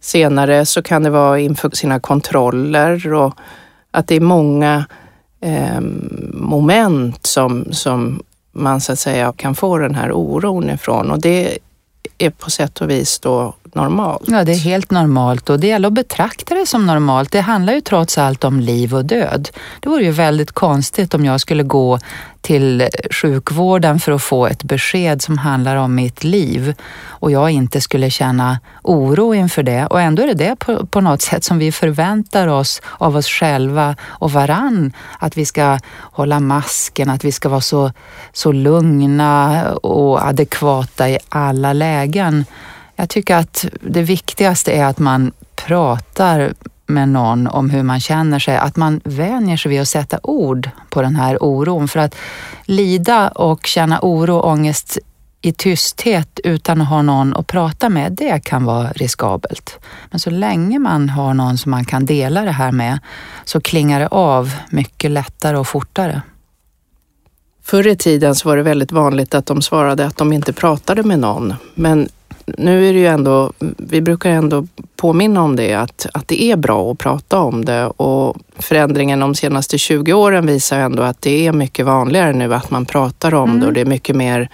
Senare 0.00 0.66
så 0.66 0.82
kan 0.82 1.02
det 1.02 1.10
vara 1.10 1.40
inför 1.40 1.70
sina 1.70 2.00
kontroller 2.00 3.12
och 3.12 3.34
att 3.90 4.08
det 4.08 4.14
är 4.14 4.20
många 4.20 4.84
eh, 5.40 5.80
moment 6.32 7.26
som, 7.26 7.72
som 7.72 8.22
man 8.52 8.80
så 8.80 8.92
att 8.92 8.98
säga 8.98 9.32
kan 9.36 9.54
få 9.54 9.78
den 9.78 9.94
här 9.94 10.12
oron 10.12 10.70
ifrån 10.70 11.10
och 11.10 11.20
det 11.20 11.58
är 12.18 12.30
på 12.30 12.50
sätt 12.50 12.80
och 12.80 12.90
vis 12.90 13.18
då 13.18 13.54
normalt. 13.74 14.22
Ja, 14.26 14.44
det 14.44 14.52
är 14.52 14.58
helt 14.58 14.90
normalt 14.90 15.50
och 15.50 15.60
det 15.60 15.66
gäller 15.66 15.88
att 15.88 15.94
betrakta 15.94 16.54
det 16.54 16.66
som 16.66 16.86
normalt. 16.86 17.32
Det 17.32 17.40
handlar 17.40 17.72
ju 17.72 17.80
trots 17.80 18.18
allt 18.18 18.44
om 18.44 18.60
liv 18.60 18.94
och 18.94 19.04
död. 19.04 19.48
Det 19.80 19.88
vore 19.88 20.04
ju 20.04 20.10
väldigt 20.10 20.52
konstigt 20.52 21.14
om 21.14 21.24
jag 21.24 21.40
skulle 21.40 21.62
gå 21.62 21.98
till 22.40 22.88
sjukvården 23.10 24.00
för 24.00 24.12
att 24.12 24.22
få 24.22 24.46
ett 24.46 24.62
besked 24.62 25.22
som 25.22 25.38
handlar 25.38 25.76
om 25.76 25.94
mitt 25.94 26.24
liv 26.24 26.74
och 27.06 27.30
jag 27.30 27.50
inte 27.50 27.80
skulle 27.80 28.10
känna 28.10 28.58
oro 28.82 29.34
inför 29.34 29.62
det. 29.62 29.86
Och 29.86 30.00
ändå 30.00 30.22
är 30.22 30.26
det 30.26 30.34
det 30.34 30.56
på, 30.56 30.86
på 30.86 31.00
något 31.00 31.22
sätt 31.22 31.44
som 31.44 31.58
vi 31.58 31.72
förväntar 31.72 32.48
oss 32.48 32.82
av 32.98 33.16
oss 33.16 33.26
själva 33.26 33.96
och 34.06 34.32
varann. 34.32 34.92
Att 35.18 35.36
vi 35.36 35.46
ska 35.46 35.78
hålla 35.96 36.40
masken, 36.40 37.10
att 37.10 37.24
vi 37.24 37.32
ska 37.32 37.48
vara 37.48 37.60
så, 37.60 37.92
så 38.32 38.52
lugna 38.52 39.64
och 39.72 40.26
adekvata 40.26 41.10
i 41.10 41.18
alla 41.28 41.72
lägen. 41.72 42.44
Jag 42.96 43.08
tycker 43.08 43.36
att 43.36 43.66
det 43.80 44.02
viktigaste 44.02 44.72
är 44.72 44.84
att 44.84 44.98
man 44.98 45.32
pratar 45.54 46.54
med 46.86 47.08
någon 47.08 47.46
om 47.46 47.70
hur 47.70 47.82
man 47.82 48.00
känner 48.00 48.38
sig, 48.38 48.56
att 48.56 48.76
man 48.76 49.00
vänjer 49.04 49.56
sig 49.56 49.70
vid 49.70 49.80
att 49.80 49.88
sätta 49.88 50.18
ord 50.22 50.70
på 50.90 51.02
den 51.02 51.16
här 51.16 51.42
oron. 51.42 51.88
För 51.88 52.00
att 52.00 52.14
lida 52.64 53.28
och 53.28 53.66
känna 53.66 53.98
oro 54.02 54.36
och 54.36 54.50
ångest 54.50 54.98
i 55.40 55.52
tysthet 55.52 56.40
utan 56.44 56.80
att 56.80 56.88
ha 56.88 57.02
någon 57.02 57.36
att 57.36 57.46
prata 57.46 57.88
med, 57.88 58.12
det 58.12 58.44
kan 58.44 58.64
vara 58.64 58.92
riskabelt. 58.92 59.78
Men 60.10 60.20
så 60.20 60.30
länge 60.30 60.78
man 60.78 61.08
har 61.08 61.34
någon 61.34 61.58
som 61.58 61.70
man 61.70 61.84
kan 61.84 62.06
dela 62.06 62.40
det 62.42 62.50
här 62.50 62.72
med 62.72 62.98
så 63.44 63.60
klingar 63.60 64.00
det 64.00 64.06
av 64.06 64.52
mycket 64.70 65.10
lättare 65.10 65.56
och 65.56 65.68
fortare. 65.68 66.22
Förr 67.62 67.86
i 67.86 67.96
tiden 67.96 68.34
så 68.34 68.48
var 68.48 68.56
det 68.56 68.62
väldigt 68.62 68.92
vanligt 68.92 69.34
att 69.34 69.46
de 69.46 69.62
svarade 69.62 70.06
att 70.06 70.16
de 70.16 70.32
inte 70.32 70.52
pratade 70.52 71.02
med 71.02 71.18
någon. 71.18 71.54
Men 71.74 72.08
nu 72.46 72.88
är 72.88 72.92
det 72.92 72.98
ju 72.98 73.06
ändå, 73.06 73.52
vi 73.78 74.00
brukar 74.00 74.30
ändå 74.30 74.66
påminna 74.96 75.42
om 75.42 75.56
det, 75.56 75.74
att, 75.74 76.06
att 76.14 76.28
det 76.28 76.42
är 76.42 76.56
bra 76.56 76.92
att 76.92 76.98
prata 76.98 77.38
om 77.38 77.64
det 77.64 77.86
och 77.86 78.36
förändringen 78.58 79.20
de 79.20 79.34
senaste 79.34 79.78
20 79.78 80.12
åren 80.12 80.46
visar 80.46 80.78
ändå 80.78 81.02
att 81.02 81.22
det 81.22 81.46
är 81.46 81.52
mycket 81.52 81.86
vanligare 81.86 82.32
nu 82.32 82.54
att 82.54 82.70
man 82.70 82.86
pratar 82.86 83.34
om 83.34 83.50
mm. 83.50 83.60
det 83.60 83.66
och 83.66 83.72
det 83.72 83.80
är 83.80 83.84
mycket 83.84 84.16
mer 84.16 84.48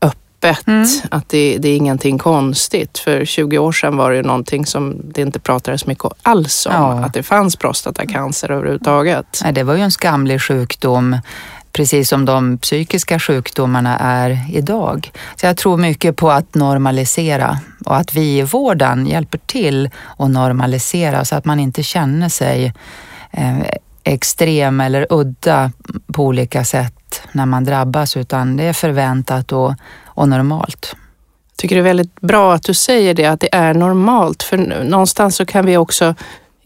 öppet. 0.00 0.66
Mm. 0.66 0.86
Att 1.10 1.28
det, 1.28 1.58
det, 1.58 1.68
är 1.68 1.76
ingenting 1.76 2.18
konstigt. 2.18 2.98
För 2.98 3.24
20 3.24 3.58
år 3.58 3.72
sedan 3.72 3.96
var 3.96 4.10
det 4.10 4.16
ju 4.16 4.22
någonting 4.22 4.66
som 4.66 4.96
det 5.04 5.20
inte 5.20 5.38
pratades 5.38 5.86
mycket 5.86 6.10
alls 6.22 6.66
om. 6.66 6.72
Ja. 6.72 7.04
Att 7.04 7.14
det 7.14 7.22
fanns 7.22 7.56
prostatacancer 7.56 8.50
överhuvudtaget. 8.50 9.40
Nej, 9.44 9.52
det 9.52 9.62
var 9.62 9.74
ju 9.74 9.80
en 9.80 9.90
skamlig 9.90 10.42
sjukdom 10.42 11.16
precis 11.76 12.08
som 12.08 12.24
de 12.24 12.58
psykiska 12.58 13.18
sjukdomarna 13.18 13.98
är 13.98 14.40
idag. 14.52 15.10
Så 15.36 15.46
jag 15.46 15.56
tror 15.56 15.76
mycket 15.76 16.16
på 16.16 16.30
att 16.30 16.54
normalisera 16.54 17.58
och 17.84 17.96
att 17.96 18.14
vi 18.14 18.38
i 18.38 18.42
vården 18.42 19.06
hjälper 19.06 19.38
till 19.46 19.90
att 20.16 20.30
normalisera 20.30 21.24
så 21.24 21.36
att 21.36 21.44
man 21.44 21.60
inte 21.60 21.82
känner 21.82 22.28
sig 22.28 22.74
eh, 23.30 23.58
extrem 24.04 24.80
eller 24.80 25.06
udda 25.10 25.72
på 26.12 26.24
olika 26.24 26.64
sätt 26.64 27.22
när 27.32 27.46
man 27.46 27.64
drabbas 27.64 28.16
utan 28.16 28.56
det 28.56 28.64
är 28.64 28.72
förväntat 28.72 29.52
och, 29.52 29.74
och 30.04 30.28
normalt. 30.28 30.96
Jag 31.50 31.56
tycker 31.56 31.76
det 31.76 31.80
är 31.80 31.94
väldigt 31.94 32.20
bra 32.20 32.54
att 32.54 32.62
du 32.62 32.74
säger 32.74 33.14
det, 33.14 33.26
att 33.26 33.40
det 33.40 33.54
är 33.54 33.74
normalt. 33.74 34.42
För 34.42 34.56
någonstans 34.84 35.36
så 35.36 35.46
kan 35.46 35.66
vi 35.66 35.76
också 35.76 36.14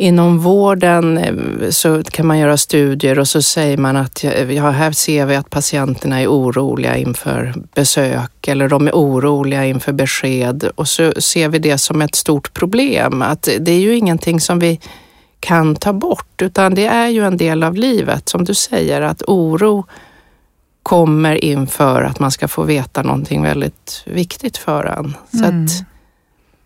Inom 0.00 0.38
vården 0.38 1.18
eh, 1.18 1.70
så 1.70 2.02
kan 2.02 2.26
man 2.26 2.38
göra 2.38 2.56
studier 2.56 3.18
och 3.18 3.28
så 3.28 3.42
säger 3.42 3.76
man 3.76 3.96
att 3.96 4.24
ja, 4.24 4.30
eh, 4.30 4.70
här 4.70 4.92
ser 4.92 5.26
vi 5.26 5.36
att 5.36 5.50
patienterna 5.50 6.20
är 6.20 6.26
oroliga 6.26 6.96
inför 6.96 7.54
besök 7.74 8.48
eller 8.48 8.68
de 8.68 8.88
är 8.88 8.92
oroliga 8.92 9.66
inför 9.66 9.92
besked 9.92 10.70
och 10.74 10.88
så 10.88 11.12
ser 11.16 11.48
vi 11.48 11.58
det 11.58 11.78
som 11.78 12.02
ett 12.02 12.14
stort 12.14 12.52
problem. 12.52 13.22
Att 13.22 13.48
det 13.60 13.72
är 13.72 13.78
ju 13.78 13.96
ingenting 13.96 14.40
som 14.40 14.58
vi 14.58 14.80
kan 15.40 15.76
ta 15.76 15.92
bort 15.92 16.42
utan 16.42 16.74
det 16.74 16.86
är 16.86 17.08
ju 17.08 17.24
en 17.24 17.36
del 17.36 17.62
av 17.62 17.74
livet. 17.74 18.28
Som 18.28 18.44
du 18.44 18.54
säger 18.54 19.00
att 19.00 19.22
oro 19.22 19.86
kommer 20.82 21.44
inför 21.44 22.02
att 22.02 22.18
man 22.18 22.30
ska 22.30 22.48
få 22.48 22.62
veta 22.62 23.02
någonting 23.02 23.42
väldigt 23.42 24.02
viktigt 24.06 24.56
för 24.56 24.84
en. 24.84 25.16
Så 25.30 25.44
mm. 25.44 25.64
att 25.64 25.70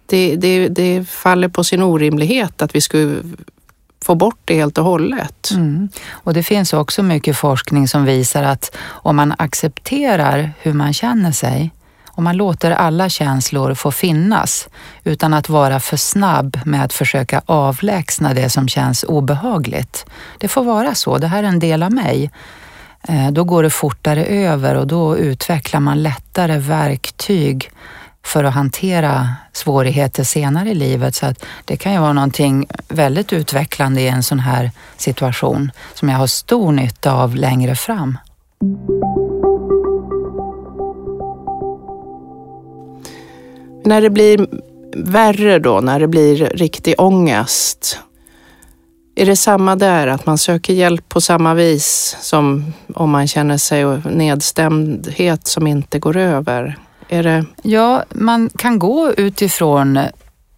det, 0.07 0.37
det, 0.37 0.69
det 0.69 1.09
faller 1.09 1.49
på 1.49 1.64
sin 1.64 1.83
orimlighet 1.83 2.62
att 2.62 2.75
vi 2.75 2.81
skulle 2.81 3.23
få 4.05 4.14
bort 4.14 4.40
det 4.45 4.55
helt 4.55 4.79
och 4.79 4.85
hållet. 4.85 5.51
Mm. 5.51 5.88
Och 6.11 6.35
det 6.35 6.43
finns 6.43 6.73
också 6.73 7.03
mycket 7.03 7.37
forskning 7.37 7.88
som 7.88 8.05
visar 8.05 8.43
att 8.43 8.77
om 8.87 9.17
man 9.17 9.35
accepterar 9.38 10.53
hur 10.61 10.73
man 10.73 10.93
känner 10.93 11.33
sig, 11.33 11.71
om 12.17 12.25
man 12.25 12.37
låter 12.37 12.71
alla 12.71 13.09
känslor 13.09 13.75
få 13.75 13.93
finnas 13.93 14.69
utan 15.05 15.35
att 15.35 15.49
vara 15.49 15.81
för 15.81 15.97
snabb 15.97 16.61
med 16.64 16.85
att 16.85 16.93
försöka 16.93 17.43
avlägsna 17.47 18.35
det 18.35 18.51
som 18.51 18.69
känns 18.69 19.05
obehagligt. 19.05 20.07
Det 20.38 20.49
får 20.49 20.64
vara 20.64 20.95
så, 20.95 21.19
det 21.19 21.27
här 21.27 21.43
är 21.43 21.49
en 21.49 21.59
del 21.59 21.83
av 21.83 21.93
mig. 21.93 22.31
Eh, 23.09 23.31
då 23.31 23.45
går 23.45 23.62
det 23.62 23.71
fortare 23.71 24.25
över 24.25 24.75
och 24.75 24.87
då 24.87 25.19
utvecklar 25.19 25.81
man 25.81 26.03
lättare 26.03 26.59
verktyg 26.59 27.71
för 28.24 28.44
att 28.44 28.54
hantera 28.54 29.28
svårigheter 29.52 30.24
senare 30.24 30.70
i 30.70 30.74
livet. 30.74 31.14
Så 31.14 31.26
att 31.26 31.44
det 31.64 31.76
kan 31.76 31.92
ju 31.92 31.98
vara 31.98 32.12
någonting 32.12 32.66
väldigt 32.88 33.32
utvecklande 33.32 34.00
i 34.00 34.08
en 34.08 34.22
sån 34.22 34.38
här 34.38 34.70
situation 34.96 35.70
som 35.94 36.08
jag 36.08 36.16
har 36.16 36.26
stor 36.26 36.72
nytta 36.72 37.12
av 37.12 37.34
längre 37.37 37.74
fram. 37.74 38.18
När 43.84 44.00
det 44.00 44.10
blir 44.10 44.46
värre 44.96 45.58
då, 45.58 45.80
när 45.80 46.00
det 46.00 46.08
blir 46.08 46.37
riktig 46.37 46.94
ångest, 46.98 47.98
är 49.16 49.26
det 49.26 49.37
samma 49.37 49.76
där, 49.76 50.06
att 50.06 50.26
man 50.26 50.38
söker 50.38 50.72
hjälp 50.72 51.08
på 51.08 51.20
samma 51.20 51.54
vis 51.54 52.16
som 52.20 52.72
om 52.94 53.10
man 53.10 53.26
känner 53.26 53.56
sig 53.56 53.84
nedstämdhet 54.04 55.46
som 55.46 55.66
inte 55.66 55.98
går 55.98 56.16
över? 56.16 56.78
Är 57.09 57.23
det... 57.23 57.45
Ja, 57.62 58.05
man 58.11 58.51
kan 58.57 58.79
gå 58.79 59.12
utifrån 59.17 59.99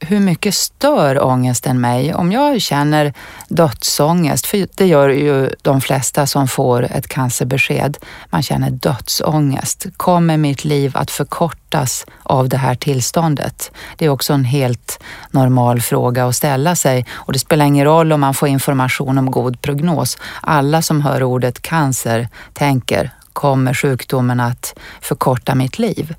hur 0.00 0.20
mycket 0.20 0.54
stör 0.54 1.24
ångesten 1.24 1.80
mig? 1.80 2.14
Om 2.14 2.32
jag 2.32 2.60
känner 2.60 3.12
dödsångest, 3.48 4.46
för 4.46 4.68
det 4.74 4.86
gör 4.86 5.08
ju 5.08 5.50
de 5.62 5.80
flesta 5.80 6.26
som 6.26 6.48
får 6.48 6.82
ett 6.82 7.08
cancerbesked, 7.08 7.98
man 8.30 8.42
känner 8.42 8.70
dödsångest. 8.70 9.86
Kommer 9.96 10.36
mitt 10.36 10.64
liv 10.64 10.92
att 10.94 11.10
förkortas 11.10 12.06
av 12.22 12.48
det 12.48 12.56
här 12.56 12.74
tillståndet? 12.74 13.70
Det 13.96 14.04
är 14.04 14.08
också 14.08 14.32
en 14.32 14.44
helt 14.44 15.02
normal 15.30 15.80
fråga 15.80 16.26
att 16.26 16.36
ställa 16.36 16.76
sig 16.76 17.06
och 17.10 17.32
det 17.32 17.38
spelar 17.38 17.66
ingen 17.66 17.84
roll 17.84 18.12
om 18.12 18.20
man 18.20 18.34
får 18.34 18.48
information 18.48 19.18
om 19.18 19.30
god 19.30 19.60
prognos. 19.60 20.18
Alla 20.40 20.82
som 20.82 21.02
hör 21.02 21.22
ordet 21.22 21.62
cancer 21.62 22.28
tänker 22.52 23.10
kommer 23.36 23.74
sjukdomen 23.74 24.40
att 24.40 24.78
förkorta 25.00 25.54
mitt 25.54 25.78
liv? 25.78 26.14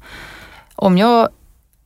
Om 0.75 0.97
jag 0.97 1.29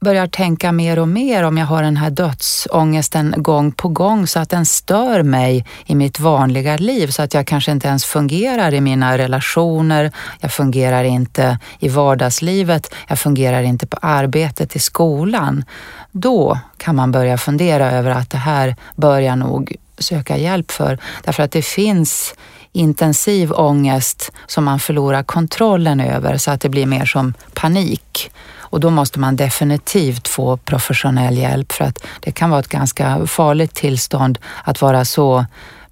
börjar 0.01 0.27
tänka 0.27 0.71
mer 0.71 0.99
och 0.99 1.07
mer 1.07 1.43
om 1.43 1.57
jag 1.57 1.65
har 1.65 1.83
den 1.83 1.97
här 1.97 2.09
dödsångesten 2.09 3.33
gång 3.37 3.71
på 3.71 3.87
gång 3.87 4.27
så 4.27 4.39
att 4.39 4.49
den 4.49 4.65
stör 4.65 5.23
mig 5.23 5.65
i 5.85 5.95
mitt 5.95 6.19
vanliga 6.19 6.77
liv 6.77 7.07
så 7.07 7.21
att 7.21 7.33
jag 7.33 7.47
kanske 7.47 7.71
inte 7.71 7.87
ens 7.87 8.05
fungerar 8.05 8.73
i 8.73 8.81
mina 8.81 9.17
relationer, 9.17 10.11
jag 10.39 10.51
fungerar 10.51 11.03
inte 11.03 11.59
i 11.79 11.89
vardagslivet, 11.89 12.93
jag 13.07 13.19
fungerar 13.19 13.61
inte 13.61 13.87
på 13.87 13.97
arbetet 14.01 14.75
i 14.75 14.79
skolan. 14.79 15.65
Då 16.11 16.59
kan 16.77 16.95
man 16.95 17.11
börja 17.11 17.37
fundera 17.37 17.91
över 17.91 18.11
att 18.11 18.29
det 18.29 18.37
här 18.37 18.75
bör 18.95 19.19
jag 19.19 19.37
nog 19.37 19.75
söka 19.97 20.37
hjälp 20.37 20.71
för. 20.71 20.99
Därför 21.23 21.43
att 21.43 21.51
det 21.51 21.65
finns 21.65 22.33
intensiv 22.71 23.51
ångest 23.51 24.31
som 24.47 24.63
man 24.63 24.79
förlorar 24.79 25.23
kontrollen 25.23 25.99
över 25.99 26.37
så 26.37 26.51
att 26.51 26.61
det 26.61 26.69
blir 26.69 26.85
mer 26.85 27.05
som 27.05 27.33
panik. 27.53 28.31
Och 28.71 28.79
då 28.79 28.89
måste 28.89 29.19
man 29.19 29.35
definitivt 29.35 30.27
få 30.27 30.57
professionell 30.57 31.37
hjälp 31.37 31.71
för 31.71 31.85
att 31.85 32.03
det 32.19 32.31
kan 32.31 32.49
vara 32.49 32.59
ett 32.59 32.67
ganska 32.67 33.27
farligt 33.27 33.73
tillstånd 33.73 34.39
att 34.63 34.81
vara 34.81 35.05
så 35.05 35.45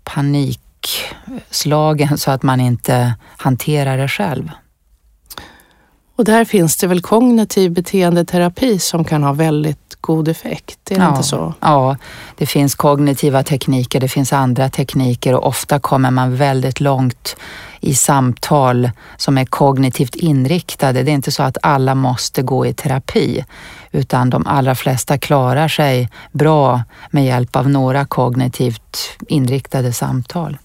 panikslagen 0.04 0.58
så 2.18 2.32
att 2.32 2.44
man 2.44 2.60
inte 2.60 3.14
hanterar 3.38 3.98
det 3.98 4.08
själv. 4.08 4.52
Och 6.20 6.26
där 6.26 6.46
finns 6.46 6.78
det 6.78 6.88
väl 6.88 7.02
kognitiv 7.02 7.72
beteendeterapi 7.72 8.80
som 8.80 9.04
kan 9.04 9.24
ha 9.24 9.34
väldigt 9.34 9.98
god 10.02 10.28
effekt? 10.28 10.92
Är 10.92 10.96
det 10.96 11.02
ja, 11.02 11.10
inte 11.10 11.24
så? 11.24 11.54
Ja, 11.60 11.98
det 12.38 12.46
finns 12.46 12.76
kognitiva 12.76 13.44
tekniker, 13.44 14.00
det 14.00 14.08
finns 14.08 14.34
andra 14.34 14.70
tekniker 14.70 15.36
och 15.36 15.48
ofta 15.48 15.80
kommer 15.80 16.12
man 16.12 16.36
väldigt 16.36 16.80
långt 16.80 17.36
i 17.80 17.94
samtal 17.94 18.92
som 19.18 19.38
är 19.38 19.46
kognitivt 19.46 20.16
inriktade. 20.16 21.04
Det 21.04 21.12
är 21.12 21.16
inte 21.16 21.32
så 21.32 21.44
att 21.44 21.58
alla 21.62 21.96
måste 21.96 22.42
gå 22.42 22.66
i 22.66 22.74
terapi 22.74 23.46
utan 23.92 24.30
de 24.30 24.48
allra 24.48 24.76
flesta 24.76 25.18
klarar 25.18 25.68
sig 25.68 26.10
bra 26.32 26.84
med 27.12 27.26
hjälp 27.26 27.56
av 27.56 27.70
några 27.70 28.06
kognitivt 28.06 28.98
inriktade 29.28 29.94
samtal. 29.94 30.58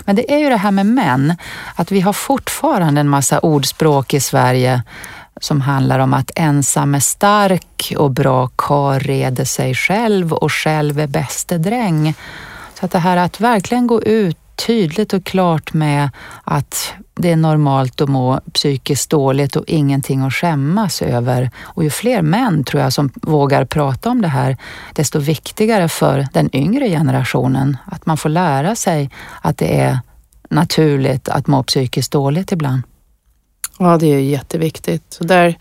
Men 0.00 0.16
det 0.16 0.34
är 0.34 0.38
ju 0.38 0.48
det 0.48 0.56
här 0.56 0.70
med 0.70 0.86
män, 0.86 1.36
att 1.74 1.92
vi 1.92 2.00
har 2.00 2.12
fortfarande 2.12 3.00
en 3.00 3.08
massa 3.08 3.38
ordspråk 3.38 4.14
i 4.14 4.20
Sverige 4.20 4.82
som 5.40 5.60
handlar 5.60 5.98
om 5.98 6.14
att 6.14 6.30
ensam 6.34 6.94
är 6.94 7.00
stark 7.00 7.92
och 7.98 8.10
bra 8.10 8.48
kar 8.56 9.00
reder 9.00 9.44
sig 9.44 9.74
själv 9.74 10.32
och 10.32 10.52
själv 10.52 11.00
är 11.00 11.06
bäste 11.06 11.58
dräng. 11.58 12.14
Så 12.74 12.84
att 12.84 12.92
det 12.92 12.98
här 12.98 13.16
att 13.16 13.40
verkligen 13.40 13.86
gå 13.86 14.02
ut 14.02 14.38
tydligt 14.56 15.12
och 15.12 15.24
klart 15.24 15.72
med 15.72 16.10
att 16.44 16.94
det 17.14 17.32
är 17.32 17.36
normalt 17.36 18.00
att 18.00 18.08
må 18.08 18.40
psykiskt 18.52 19.10
dåligt 19.10 19.56
och 19.56 19.64
ingenting 19.66 20.22
att 20.22 20.34
skämmas 20.34 21.02
över. 21.02 21.50
Och 21.60 21.84
ju 21.84 21.90
fler 21.90 22.22
män 22.22 22.64
tror 22.64 22.82
jag 22.82 22.92
som 22.92 23.10
vågar 23.14 23.64
prata 23.64 24.10
om 24.10 24.22
det 24.22 24.28
här, 24.28 24.56
desto 24.92 25.18
viktigare 25.18 25.88
för 25.88 26.26
den 26.32 26.56
yngre 26.56 26.88
generationen 26.88 27.76
att 27.86 28.06
man 28.06 28.16
får 28.16 28.28
lära 28.28 28.76
sig 28.76 29.10
att 29.42 29.58
det 29.58 29.80
är 29.80 29.98
naturligt 30.50 31.28
att 31.28 31.46
må 31.46 31.62
psykiskt 31.62 32.12
dåligt 32.12 32.52
ibland. 32.52 32.82
Ja, 33.78 33.96
det 33.96 34.06
är 34.06 34.18
jätteviktigt. 34.18 35.04
Så 35.08 35.24
där 35.24 35.56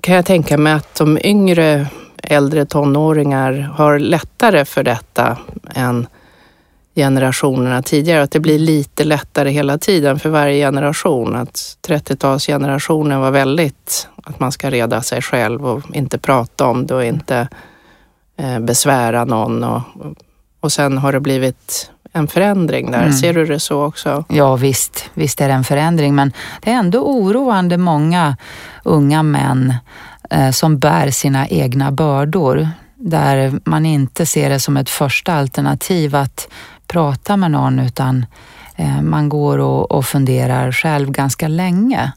kan 0.00 0.14
jag 0.14 0.26
tänka 0.26 0.58
mig 0.58 0.72
att 0.72 0.94
de 0.94 1.18
yngre, 1.24 1.86
äldre 2.22 2.66
tonåringar 2.66 3.52
har 3.52 3.98
lättare 3.98 4.64
för 4.64 4.82
detta 4.82 5.36
än 5.74 6.06
generationerna 6.98 7.82
tidigare. 7.82 8.22
Att 8.22 8.30
det 8.30 8.40
blir 8.40 8.58
lite 8.58 9.04
lättare 9.04 9.50
hela 9.50 9.78
tiden 9.78 10.18
för 10.18 10.30
varje 10.30 10.66
generation. 10.66 11.36
Att 11.36 11.76
30-talsgenerationen 11.88 13.20
var 13.20 13.30
väldigt 13.30 14.08
att 14.24 14.40
man 14.40 14.52
ska 14.52 14.70
reda 14.70 15.02
sig 15.02 15.22
själv 15.22 15.66
och 15.66 15.82
inte 15.92 16.18
prata 16.18 16.66
om 16.66 16.86
det 16.86 16.94
och 16.94 17.04
inte 17.04 17.48
eh, 18.36 18.58
besvära 18.58 19.24
någon. 19.24 19.64
Och, 19.64 19.82
och 20.60 20.72
sen 20.72 20.98
har 20.98 21.12
det 21.12 21.20
blivit 21.20 21.90
en 22.12 22.28
förändring 22.28 22.90
där. 22.90 23.02
Mm. 23.02 23.12
Ser 23.12 23.34
du 23.34 23.46
det 23.46 23.60
så 23.60 23.84
också? 23.84 24.24
Ja 24.28 24.56
visst, 24.56 25.10
visst 25.14 25.40
är 25.40 25.48
det 25.48 25.54
en 25.54 25.64
förändring 25.64 26.14
men 26.14 26.32
det 26.60 26.70
är 26.70 26.74
ändå 26.74 26.98
oroande 26.98 27.76
många 27.76 28.36
unga 28.84 29.22
män 29.22 29.74
eh, 30.30 30.50
som 30.50 30.78
bär 30.78 31.10
sina 31.10 31.48
egna 31.48 31.92
bördor 31.92 32.68
där 32.94 33.60
man 33.64 33.86
inte 33.86 34.26
ser 34.26 34.50
det 34.50 34.60
som 34.60 34.76
ett 34.76 34.90
första 34.90 35.34
alternativ 35.34 36.16
att 36.16 36.48
prata 36.88 37.36
med 37.36 37.50
någon 37.50 37.78
utan 37.78 38.26
eh, 38.76 39.02
man 39.02 39.28
går 39.28 39.58
och, 39.58 39.90
och 39.90 40.04
funderar 40.04 40.72
själv 40.72 41.10
ganska 41.10 41.48
länge. 41.48 42.12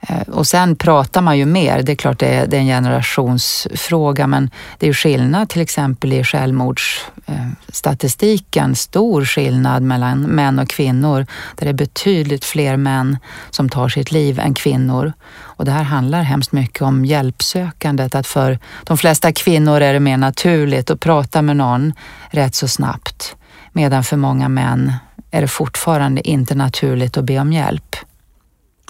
Eh, 0.00 0.20
och 0.20 0.46
sen 0.46 0.76
pratar 0.76 1.22
man 1.22 1.38
ju 1.38 1.46
mer, 1.46 1.82
det 1.82 1.92
är 1.92 1.96
klart 1.96 2.18
det 2.18 2.26
är, 2.26 2.46
det 2.46 2.56
är 2.56 2.60
en 2.60 2.66
generationsfråga 2.66 4.26
men 4.26 4.50
det 4.78 4.86
är 4.86 4.88
ju 4.88 4.94
skillnad 4.94 5.48
till 5.48 5.60
exempel 5.60 6.12
i 6.12 6.24
självmordsstatistiken, 6.24 8.76
stor 8.76 9.24
skillnad 9.24 9.82
mellan 9.82 10.22
män 10.22 10.58
och 10.58 10.68
kvinnor 10.68 11.26
där 11.56 11.64
det 11.64 11.70
är 11.70 11.74
betydligt 11.74 12.44
fler 12.44 12.76
män 12.76 13.18
som 13.50 13.68
tar 13.68 13.88
sitt 13.88 14.12
liv 14.12 14.40
än 14.40 14.54
kvinnor. 14.54 15.12
Och 15.40 15.64
det 15.64 15.70
här 15.70 15.82
handlar 15.82 16.22
hemskt 16.22 16.52
mycket 16.52 16.82
om 16.82 17.04
hjälpsökandet, 17.04 18.14
att 18.14 18.26
för 18.26 18.58
de 18.84 18.98
flesta 18.98 19.32
kvinnor 19.32 19.80
är 19.80 19.92
det 19.92 20.00
mer 20.00 20.16
naturligt 20.16 20.90
att 20.90 21.00
prata 21.00 21.42
med 21.42 21.56
någon 21.56 21.92
rätt 22.30 22.54
så 22.54 22.68
snabbt. 22.68 23.36
Medan 23.72 24.04
för 24.04 24.16
många 24.16 24.48
män 24.48 24.92
är 25.30 25.40
det 25.40 25.48
fortfarande 25.48 26.28
inte 26.28 26.54
naturligt 26.54 27.16
att 27.16 27.24
be 27.24 27.38
om 27.38 27.52
hjälp. 27.52 27.96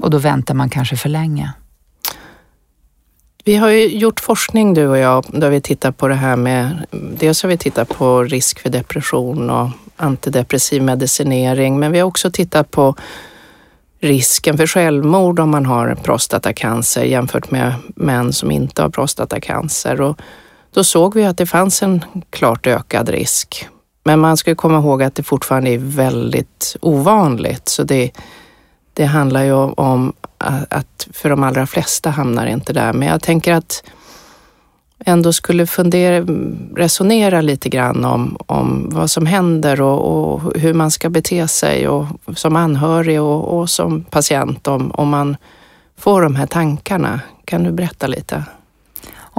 Och 0.01 0.11
då 0.11 0.19
väntar 0.19 0.55
man 0.55 0.71
kanske 0.71 0.97
för 0.97 1.09
länge. 1.09 1.53
Vi 3.45 3.57
har 3.57 3.69
ju 3.71 3.89
gjort 3.89 4.21
forskning 4.21 4.75
du 4.75 4.87
och 4.87 4.99
jag 4.99 5.25
där 5.29 5.51
vi 5.51 5.61
tittar 5.61 5.93
på 5.93 6.09
det 6.09 6.15
här 6.15 6.37
med, 6.37 6.87
dels 6.91 7.43
har 7.43 7.49
vi 7.49 7.57
tittat 7.59 7.89
på 7.89 8.23
risk 8.23 8.61
för 8.61 8.71
depression 8.71 9.51
och 9.51 9.69
antidepressiv 9.97 10.83
medicinering, 10.83 11.79
men 11.79 11.93
vi 11.93 11.99
har 11.99 12.07
också 12.07 12.31
tittat 12.31 12.71
på 12.71 12.95
risken 14.01 14.57
för 14.57 14.67
självmord 14.67 15.41
om 15.41 15.51
man 15.51 15.67
har 15.67 15.95
prostatacancer 15.95 17.05
jämfört 17.05 17.51
med 17.51 17.75
män 17.97 18.33
som 18.33 18.51
inte 18.51 18.83
har 18.83 18.89
prostatacancer. 18.89 20.01
Och 20.01 20.21
då 20.71 20.85
såg 20.85 21.15
vi 21.15 21.25
att 21.25 21.39
det 21.39 21.47
fanns 21.47 21.83
en 21.83 22.05
klart 22.31 22.67
ökad 22.67 23.09
risk 23.09 23.69
men 24.05 24.21
man 24.21 24.37
ska 24.37 24.55
komma 24.55 24.79
ihåg 24.79 25.03
att 25.03 25.15
det 25.15 25.23
fortfarande 25.23 25.71
är 25.71 25.79
väldigt 25.79 26.77
ovanligt. 26.81 27.69
Så 27.69 27.83
det, 27.83 28.11
det 28.95 29.05
handlar 29.05 29.43
ju 29.43 29.53
om 29.55 30.13
att 30.69 31.09
för 31.13 31.29
de 31.29 31.43
allra 31.43 31.67
flesta 31.67 32.11
hamnar 32.11 32.47
inte 32.47 32.73
där. 32.73 32.93
Men 32.93 33.09
jag 33.09 33.23
tänker 33.23 33.53
att 33.53 33.83
ändå 35.05 35.33
skulle 35.33 35.67
fundera, 35.67 36.27
resonera 36.77 37.41
lite 37.41 37.69
grann 37.69 38.05
om, 38.05 38.37
om 38.47 38.89
vad 38.93 39.11
som 39.11 39.27
händer 39.27 39.81
och, 39.81 40.33
och 40.35 40.53
hur 40.57 40.75
man 40.75 40.91
ska 40.91 41.11
bete 41.11 41.49
sig 41.49 41.89
och, 41.89 42.07
som 42.35 42.57
anhörig 42.57 43.21
och, 43.21 43.59
och 43.59 43.71
som 43.71 44.05
patient 44.05 44.69
om, 44.69 44.91
om 44.91 45.09
man 45.09 45.37
får 45.99 46.23
de 46.23 46.37
här 46.37 46.47
tankarna. 46.47 47.21
Kan 47.45 47.65
du 47.65 47.73
berätta 47.73 48.07
lite? 48.07 48.45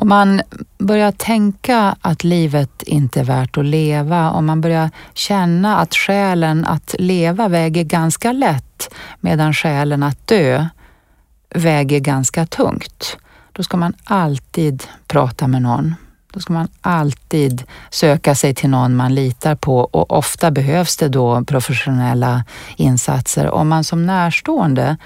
Om 0.02 0.10
man 0.10 0.42
börjar 0.78 1.12
tänka 1.12 1.96
att 2.02 2.24
livet 2.24 2.84
inte 2.84 3.20
är 3.20 3.24
värt 3.24 3.58
att 3.58 3.66
leva, 3.66 4.32
om 4.32 4.46
man 4.46 4.62
börjar 4.62 4.90
känna 5.14 5.78
att 5.78 5.96
skälen 5.96 6.66
att 6.66 6.96
leva 7.00 7.48
väger 7.48 7.84
ganska 7.84 8.32
lätt 8.32 8.94
medan 9.20 9.54
skälen 9.54 10.04
att 10.04 10.28
dö 10.28 10.66
väger 11.56 12.00
ganska 12.00 12.46
tungt, 12.46 13.18
då 13.52 13.64
ska 13.64 13.78
man 13.78 13.94
alltid 14.04 14.84
prata 15.08 15.48
med 15.48 15.62
någon. 15.62 15.96
Då 16.34 16.40
ska 16.40 16.54
man 16.54 16.68
alltid 16.82 17.64
söka 17.90 18.36
sig 18.36 18.54
till 18.54 18.70
någon 18.70 18.96
man 18.96 19.16
litar 19.16 19.56
på 19.56 19.80
och 19.80 20.12
ofta 20.12 20.52
behövs 20.52 20.98
det 20.98 21.10
då 21.10 21.44
professionella 21.44 22.44
insatser. 22.78 23.50
Om 23.50 23.68
man 23.70 23.84
som 23.84 24.06
närstående 24.06 24.98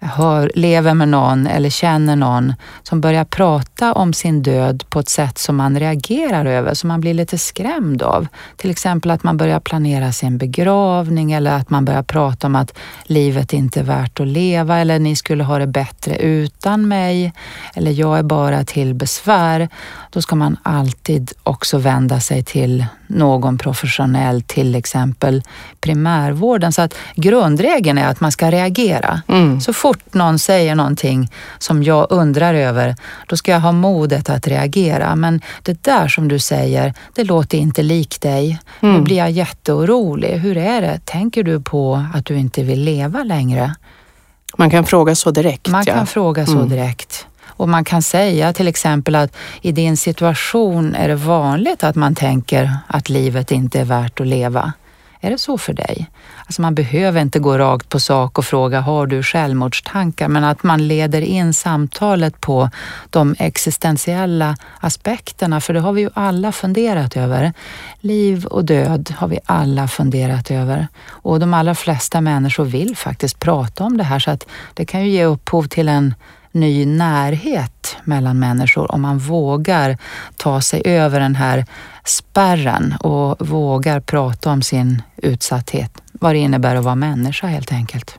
hör, 0.00 0.50
lever 0.54 0.94
med 0.94 1.08
någon 1.08 1.46
eller 1.46 1.70
känner 1.70 2.16
någon 2.16 2.54
som 2.82 3.00
börjar 3.00 3.24
prata 3.24 3.92
om 3.92 4.12
sin 4.12 4.42
död 4.42 4.84
på 4.88 5.00
ett 5.00 5.08
sätt 5.08 5.38
som 5.38 5.56
man 5.56 5.78
reagerar 5.78 6.46
över, 6.46 6.74
som 6.74 6.88
man 6.88 7.00
blir 7.00 7.14
lite 7.14 7.38
skrämd 7.38 8.02
av. 8.02 8.26
Till 8.56 8.70
exempel 8.70 9.10
att 9.10 9.22
man 9.22 9.36
börjar 9.36 9.60
planera 9.60 10.12
sin 10.12 10.38
begravning 10.38 11.32
eller 11.32 11.52
att 11.52 11.70
man 11.70 11.84
börjar 11.84 12.02
prata 12.02 12.46
om 12.46 12.56
att 12.56 12.78
livet 13.04 13.52
inte 13.52 13.80
är 13.80 13.84
värt 13.84 14.20
att 14.20 14.26
leva 14.26 14.78
eller 14.78 14.98
ni 14.98 15.16
skulle 15.16 15.44
ha 15.44 15.58
det 15.58 15.66
bättre 15.66 16.16
utan 16.16 16.88
mig 16.88 17.32
eller 17.74 17.90
jag 17.90 18.18
är 18.18 18.22
bara 18.22 18.64
till 18.64 18.94
besvär. 18.94 19.68
Då 20.10 20.22
ska 20.22 20.36
man 20.36 20.56
alltid 20.62 21.32
också 21.42 21.78
vända 21.78 22.20
sig 22.20 22.44
till 22.44 22.86
någon 23.06 23.58
professionell, 23.58 24.42
till 24.42 24.74
exempel 24.74 25.42
primärvården. 25.80 26.72
Så 26.72 26.82
att 26.82 26.94
grundregeln 27.14 27.98
är 27.98 28.08
att 28.08 28.20
man 28.20 28.32
ska 28.32 28.50
reagera. 28.50 29.22
Mm. 29.28 29.60
Så 29.60 29.72
fort 29.72 30.14
någon 30.14 30.38
säger 30.38 30.74
någonting 30.74 31.30
som 31.58 31.82
jag 31.82 32.06
undrar 32.10 32.54
över, 32.54 32.96
då 33.26 33.36
ska 33.36 33.52
jag 33.52 33.60
ha 33.60 33.72
modet 33.72 34.30
att 34.30 34.46
reagera. 34.46 35.16
Men 35.16 35.40
det 35.62 35.82
där 35.82 36.08
som 36.08 36.28
du 36.28 36.38
säger, 36.38 36.94
det 37.14 37.24
låter 37.24 37.58
inte 37.58 37.82
likt 37.82 38.22
dig. 38.22 38.58
Mm. 38.80 38.94
Nu 38.94 39.00
blir 39.00 39.16
jag 39.16 39.30
jätteorolig. 39.30 40.38
Hur 40.38 40.56
är 40.56 40.80
det? 40.80 41.00
Tänker 41.04 41.42
du 41.42 41.60
på 41.60 42.04
att 42.14 42.26
du 42.26 42.38
inte 42.38 42.62
vill 42.62 42.80
leva 42.80 43.22
längre? 43.22 43.74
Man 44.56 44.70
kan 44.70 44.84
fråga 44.84 45.14
så 45.14 45.30
direkt. 45.30 45.68
Man 45.68 45.84
kan 45.84 46.06
fråga 46.06 46.46
så 46.46 46.52
mm. 46.52 46.68
direkt. 46.68 47.26
Och 47.56 47.68
man 47.68 47.84
kan 47.84 48.02
säga 48.02 48.52
till 48.52 48.68
exempel 48.68 49.14
att 49.14 49.36
i 49.60 49.72
din 49.72 49.96
situation 49.96 50.94
är 50.94 51.08
det 51.08 51.14
vanligt 51.14 51.84
att 51.84 51.96
man 51.96 52.14
tänker 52.14 52.76
att 52.86 53.08
livet 53.08 53.50
inte 53.50 53.80
är 53.80 53.84
värt 53.84 54.20
att 54.20 54.26
leva. 54.26 54.72
Är 55.20 55.30
det 55.30 55.38
så 55.38 55.58
för 55.58 55.72
dig? 55.72 56.10
Alltså 56.46 56.62
man 56.62 56.74
behöver 56.74 57.20
inte 57.20 57.38
gå 57.38 57.58
rakt 57.58 57.88
på 57.88 58.00
sak 58.00 58.38
och 58.38 58.44
fråga 58.44 58.80
har 58.80 59.06
du 59.06 59.22
självmordstankar, 59.22 60.28
men 60.28 60.44
att 60.44 60.62
man 60.62 60.88
leder 60.88 61.20
in 61.20 61.54
samtalet 61.54 62.40
på 62.40 62.70
de 63.10 63.34
existentiella 63.38 64.56
aspekterna, 64.80 65.60
för 65.60 65.74
det 65.74 65.80
har 65.80 65.92
vi 65.92 66.00
ju 66.00 66.10
alla 66.14 66.52
funderat 66.52 67.16
över. 67.16 67.52
Liv 68.00 68.46
och 68.46 68.64
död 68.64 69.14
har 69.16 69.28
vi 69.28 69.38
alla 69.46 69.88
funderat 69.88 70.50
över 70.50 70.88
och 71.08 71.40
de 71.40 71.54
allra 71.54 71.74
flesta 71.74 72.20
människor 72.20 72.64
vill 72.64 72.96
faktiskt 72.96 73.38
prata 73.38 73.84
om 73.84 73.96
det 73.96 74.04
här 74.04 74.18
så 74.18 74.30
att 74.30 74.46
det 74.74 74.84
kan 74.84 75.04
ju 75.04 75.10
ge 75.10 75.24
upphov 75.24 75.62
till 75.62 75.88
en 75.88 76.14
ny 76.56 76.86
närhet 76.86 77.96
mellan 78.04 78.38
människor 78.38 78.92
om 78.92 79.02
man 79.02 79.18
vågar 79.18 79.98
ta 80.36 80.60
sig 80.60 80.82
över 80.84 81.20
den 81.20 81.34
här 81.34 81.66
spärren 82.04 82.94
och 83.00 83.48
vågar 83.48 84.00
prata 84.00 84.50
om 84.50 84.62
sin 84.62 85.02
utsatthet. 85.16 86.02
Vad 86.12 86.34
det 86.34 86.38
innebär 86.38 86.76
att 86.76 86.84
vara 86.84 86.94
människa 86.94 87.46
helt 87.46 87.72
enkelt. 87.72 88.18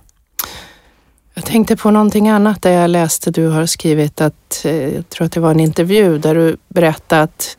Jag 1.34 1.46
tänkte 1.46 1.76
på 1.76 1.92
någonting 1.92 2.30
annat 2.30 2.62
där 2.62 2.72
jag 2.72 2.90
läste, 2.90 3.32
du 3.32 3.48
har 3.48 3.66
skrivit 3.66 4.22
att, 4.22 4.66
eh, 4.66 4.96
jag 4.96 5.10
tror 5.10 5.26
att 5.26 5.32
det 5.32 5.40
var 5.40 5.52
en 5.52 5.60
intervju 5.60 6.18
där 6.18 6.36
du 6.36 6.58
berättade 6.68 7.22
att 7.22 7.58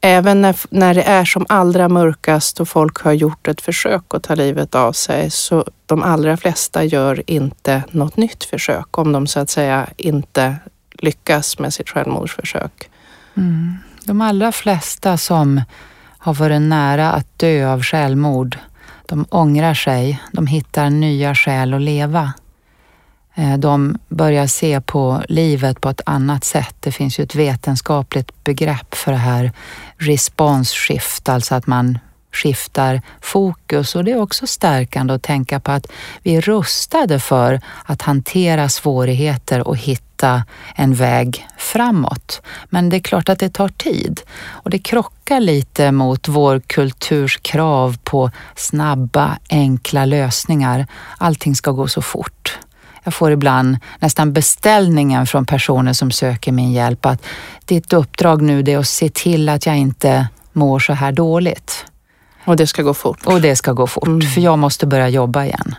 även 0.00 0.40
när, 0.40 0.56
när 0.70 0.94
det 0.94 1.02
är 1.02 1.24
som 1.24 1.46
allra 1.48 1.88
mörkast 1.88 2.60
och 2.60 2.68
folk 2.68 2.98
har 2.98 3.12
gjort 3.12 3.48
ett 3.48 3.60
försök 3.60 4.14
att 4.14 4.22
ta 4.22 4.34
livet 4.34 4.74
av 4.74 4.92
sig 4.92 5.30
så 5.30 5.64
de 5.86 6.02
allra 6.02 6.36
flesta 6.36 6.84
gör 6.84 7.22
inte 7.26 7.82
något 7.90 8.16
nytt 8.16 8.44
försök 8.44 8.98
om 8.98 9.12
de 9.12 9.26
så 9.26 9.40
att 9.40 9.50
säga 9.50 9.86
inte 9.96 10.56
lyckas 10.92 11.58
med 11.58 11.74
sitt 11.74 11.88
självmordsförsök. 11.88 12.90
Mm. 13.36 13.76
De 14.04 14.20
allra 14.20 14.52
flesta 14.52 15.16
som 15.18 15.60
har 16.18 16.34
varit 16.34 16.60
nära 16.60 17.12
att 17.12 17.38
dö 17.38 17.72
av 17.72 17.82
självmord, 17.82 18.58
de 19.06 19.26
ångrar 19.30 19.74
sig, 19.74 20.22
de 20.32 20.46
hittar 20.46 20.90
nya 20.90 21.34
skäl 21.34 21.74
att 21.74 21.80
leva. 21.80 22.32
Eh, 23.40 23.58
de 23.58 23.98
börjar 24.08 24.46
se 24.46 24.80
på 24.80 25.22
livet 25.28 25.80
på 25.80 25.88
ett 25.88 26.00
annat 26.06 26.44
sätt. 26.44 26.74
Det 26.80 26.92
finns 26.92 27.18
ju 27.18 27.24
ett 27.24 27.34
vetenskapligt 27.34 28.44
begrepp 28.44 28.94
för 28.94 29.12
det 29.12 29.18
här 29.18 29.52
response 29.98 30.74
shift, 30.74 31.28
alltså 31.28 31.54
att 31.54 31.66
man 31.66 31.98
skiftar 32.32 33.02
fokus 33.20 33.94
och 33.94 34.04
det 34.04 34.12
är 34.12 34.20
också 34.20 34.46
stärkande 34.46 35.14
att 35.14 35.22
tänka 35.22 35.60
på 35.60 35.72
att 35.72 35.86
vi 36.22 36.36
är 36.36 36.40
rustade 36.40 37.20
för 37.20 37.60
att 37.84 38.02
hantera 38.02 38.68
svårigheter 38.68 39.68
och 39.68 39.76
hitta 39.76 40.44
en 40.74 40.94
väg 40.94 41.46
framåt. 41.58 42.42
Men 42.68 42.88
det 42.88 42.96
är 42.96 43.00
klart 43.00 43.28
att 43.28 43.38
det 43.38 43.48
tar 43.48 43.68
tid 43.68 44.20
och 44.42 44.70
det 44.70 44.78
krockar 44.78 45.40
lite 45.40 45.92
mot 45.92 46.28
vår 46.28 46.60
kulturs 46.66 47.38
krav 47.42 47.96
på 48.04 48.30
snabba, 48.56 49.38
enkla 49.50 50.04
lösningar. 50.04 50.86
Allting 51.18 51.54
ska 51.54 51.70
gå 51.70 51.88
så 51.88 52.02
fort. 52.02 52.58
Jag 53.04 53.14
får 53.14 53.32
ibland 53.32 53.76
nästan 53.98 54.32
beställningen 54.32 55.26
från 55.26 55.46
personer 55.46 55.92
som 55.92 56.10
söker 56.10 56.52
min 56.52 56.72
hjälp 56.72 57.06
att 57.06 57.22
ditt 57.64 57.92
uppdrag 57.92 58.42
nu 58.42 58.60
är 58.60 58.78
att 58.78 58.88
se 58.88 59.08
till 59.08 59.48
att 59.48 59.66
jag 59.66 59.76
inte 59.76 60.28
mår 60.52 60.78
så 60.78 60.92
här 60.92 61.12
dåligt. 61.12 61.84
Och 62.44 62.56
det 62.56 62.66
ska 62.66 62.82
gå 62.82 62.94
fort. 62.94 63.26
Och 63.26 63.40
det 63.40 63.56
ska 63.56 63.72
gå 63.72 63.86
fort, 63.86 64.06
mm. 64.06 64.20
för 64.20 64.40
jag 64.40 64.58
måste 64.58 64.86
börja 64.86 65.08
jobba 65.08 65.44
igen. 65.44 65.74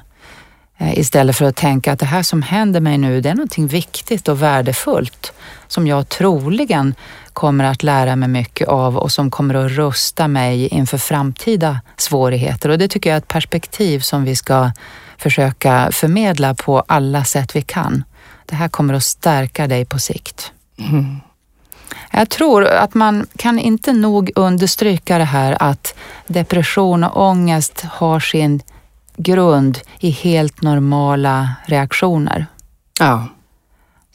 Eh, 0.77 0.99
istället 0.99 1.35
för 1.35 1.45
att 1.45 1.55
tänka 1.55 1.93
att 1.93 1.99
det 1.99 2.05
här 2.05 2.23
som 2.23 2.41
händer 2.41 2.79
mig 2.79 2.97
nu, 2.97 3.21
det 3.21 3.29
är 3.29 3.35
någonting 3.35 3.67
viktigt 3.67 4.27
och 4.27 4.41
värdefullt 4.41 5.33
som 5.67 5.87
jag 5.87 6.09
troligen 6.09 6.95
kommer 7.33 7.63
att 7.63 7.83
lära 7.83 8.15
mig 8.15 8.29
mycket 8.29 8.67
av 8.67 8.97
och 8.97 9.11
som 9.11 9.31
kommer 9.31 9.55
att 9.55 9.71
rusta 9.71 10.27
mig 10.27 10.67
inför 10.67 10.97
framtida 10.97 11.81
svårigheter. 11.97 12.69
Och 12.69 12.77
det 12.77 12.87
tycker 12.87 13.09
jag 13.09 13.15
är 13.15 13.17
ett 13.17 13.27
perspektiv 13.27 13.99
som 13.99 14.23
vi 14.23 14.35
ska 14.35 14.71
försöka 15.21 15.89
förmedla 15.91 16.53
på 16.53 16.83
alla 16.87 17.23
sätt 17.23 17.55
vi 17.55 17.61
kan. 17.61 18.03
Det 18.45 18.55
här 18.55 18.67
kommer 18.67 18.93
att 18.93 19.03
stärka 19.03 19.67
dig 19.67 19.85
på 19.85 19.99
sikt. 19.99 20.51
Mm. 20.77 21.19
Jag 22.11 22.29
tror 22.29 22.65
att 22.65 22.93
man 22.93 23.27
kan 23.37 23.59
inte 23.59 23.93
nog 23.93 24.31
understryka 24.35 25.17
det 25.17 25.23
här 25.23 25.57
att 25.59 25.95
depression 26.27 27.03
och 27.03 27.29
ångest 27.29 27.81
har 27.81 28.19
sin 28.19 28.61
grund 29.17 29.79
i 29.99 30.09
helt 30.09 30.61
normala 30.61 31.55
reaktioner. 31.65 32.45
Ja. 32.99 33.27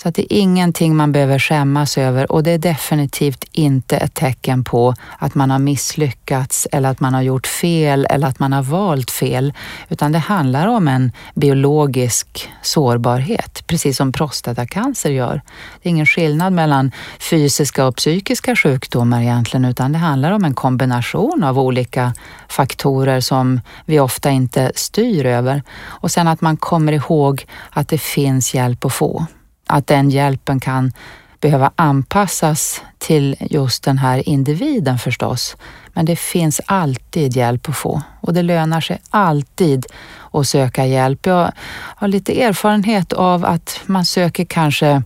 Så 0.03 0.09
att 0.09 0.15
det 0.15 0.35
är 0.35 0.39
ingenting 0.39 0.97
man 0.97 1.13
behöver 1.13 1.39
skämmas 1.39 1.99
över 1.99 2.33
och 2.33 2.43
det 2.43 2.51
är 2.51 2.59
definitivt 2.59 3.45
inte 3.53 3.97
ett 3.97 4.15
tecken 4.15 4.65
på 4.65 4.95
att 5.19 5.35
man 5.35 5.51
har 5.51 5.59
misslyckats 5.59 6.67
eller 6.73 6.89
att 6.89 7.01
man 7.01 7.15
har 7.15 7.23
gjort 7.23 7.47
fel 7.47 8.07
eller 8.11 8.27
att 8.27 8.39
man 8.39 8.53
har 8.53 8.63
valt 8.63 9.11
fel. 9.11 9.53
Utan 9.89 10.13
det 10.13 10.19
handlar 10.19 10.67
om 10.67 10.89
en 10.89 11.13
biologisk 11.35 12.51
sårbarhet, 12.63 13.67
precis 13.67 13.97
som 13.97 14.13
prostatacancer 14.13 15.11
gör. 15.11 15.43
Det 15.83 15.89
är 15.89 15.91
ingen 15.91 16.07
skillnad 16.07 16.53
mellan 16.53 16.91
fysiska 17.31 17.87
och 17.87 17.97
psykiska 17.97 18.57
sjukdomar 18.57 19.23
egentligen, 19.23 19.65
utan 19.65 19.93
det 19.93 19.99
handlar 19.99 20.31
om 20.33 20.45
en 20.45 20.55
kombination 20.55 21.45
av 21.45 21.59
olika 21.59 22.15
faktorer 22.49 23.21
som 23.21 23.61
vi 23.85 24.01
ofta 24.01 24.31
inte 24.31 24.73
styr 24.75 25.27
över. 25.27 25.63
Och 25.85 26.11
sen 26.11 26.29
att 26.29 26.41
man 26.41 26.57
kommer 26.57 26.93
ihåg 26.93 27.47
att 27.71 27.89
det 27.89 27.99
finns 27.99 28.55
hjälp 28.55 28.85
att 28.85 28.93
få 28.93 29.27
att 29.67 29.87
den 29.87 30.11
hjälpen 30.11 30.61
kan 30.61 30.93
behöva 31.41 31.71
anpassas 31.77 32.83
till 32.99 33.37
just 33.41 33.85
den 33.85 33.99
här 33.99 34.29
individen 34.29 34.99
förstås. 34.99 35.57
Men 35.89 36.05
det 36.05 36.17
finns 36.17 36.61
alltid 36.67 37.37
hjälp 37.37 37.69
att 37.69 37.77
få 37.77 38.03
och 38.21 38.35
det 38.35 38.43
lönar 38.43 38.81
sig 38.81 39.01
alltid 39.11 39.87
att 40.33 40.49
söka 40.49 40.87
hjälp. 40.87 41.27
Jag 41.27 41.53
har 41.97 42.09
lite 42.09 42.43
erfarenhet 42.43 43.13
av 43.13 43.45
att 43.45 43.81
man 43.87 44.05
söker 44.05 44.45
kanske 44.45 45.03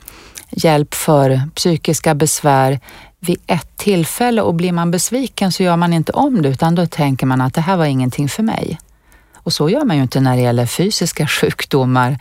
hjälp 0.51 0.95
för 0.95 1.41
psykiska 1.55 2.15
besvär 2.15 2.81
vid 3.21 3.41
ett 3.47 3.77
tillfälle 3.77 4.43
och 4.43 4.55
blir 4.55 4.73
man 4.73 4.91
besviken 4.91 5.53
så 5.53 5.63
gör 5.63 5.77
man 5.77 5.93
inte 5.93 6.13
om 6.13 6.43
det 6.43 6.49
utan 6.49 6.75
då 6.75 6.87
tänker 6.87 7.27
man 7.27 7.41
att 7.41 7.55
det 7.55 7.61
här 7.61 7.77
var 7.77 7.85
ingenting 7.85 8.29
för 8.29 8.43
mig. 8.43 8.79
Och 9.35 9.53
så 9.53 9.71
gör 9.71 9.85
man 9.85 9.97
ju 9.97 10.03
inte 10.03 10.21
när 10.21 10.37
det 10.37 10.43
gäller 10.43 10.67
fysiska 10.67 11.27
sjukdomar. 11.41 12.19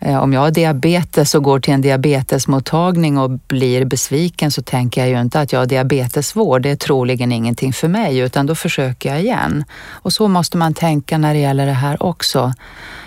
Eh, 0.00 0.22
om 0.22 0.32
jag 0.32 0.40
har 0.40 0.50
diabetes 0.50 1.34
och 1.34 1.42
går 1.42 1.60
till 1.60 1.74
en 1.74 1.80
diabetesmottagning 1.80 3.18
och 3.18 3.30
blir 3.30 3.84
besviken 3.84 4.50
så 4.50 4.62
tänker 4.62 5.00
jag 5.00 5.10
ju 5.10 5.20
inte 5.20 5.40
att 5.40 5.52
jag 5.52 5.60
har 5.60 5.66
diabetesvård. 5.66 6.62
Det 6.62 6.70
är 6.70 6.76
troligen 6.76 7.32
ingenting 7.32 7.72
för 7.72 7.88
mig 7.88 8.18
utan 8.18 8.46
då 8.46 8.54
försöker 8.54 9.08
jag 9.08 9.20
igen. 9.20 9.64
Och 9.88 10.12
så 10.12 10.28
måste 10.28 10.56
man 10.56 10.74
tänka 10.74 11.18
när 11.18 11.34
det 11.34 11.40
gäller 11.40 11.66
det 11.66 11.72
här 11.72 12.02
också. 12.02 12.52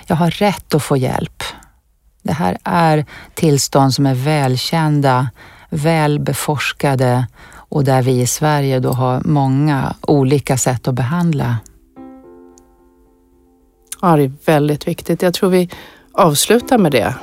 Jag 0.08 0.16
har 0.16 0.32
rätt 0.32 0.76
att 0.76 0.84
få 0.84 0.98
hjälp. 0.98 1.44
Det 2.24 2.34
här 2.34 2.58
är 2.64 3.06
tillstånd 3.34 3.94
som 3.94 4.06
är 4.06 4.16
välkända, 4.16 5.30
väl 5.70 6.20
beforskade 6.20 7.28
och 7.54 7.84
där 7.84 8.02
vi 8.02 8.22
i 8.22 8.28
Sverige 8.28 8.80
då 8.80 8.92
har 8.92 9.22
många 9.26 9.96
olika 10.02 10.58
sätt 10.58 10.88
att 10.88 10.96
behandla. 10.96 11.58
Ja, 14.02 14.16
det 14.16 14.24
är 14.24 14.32
väldigt 14.46 14.88
viktigt. 14.88 15.22
Jag 15.22 15.34
tror 15.34 15.50
vi 15.50 15.70
avsluta 16.12 16.78
med 16.78 16.92
det. 16.92 17.16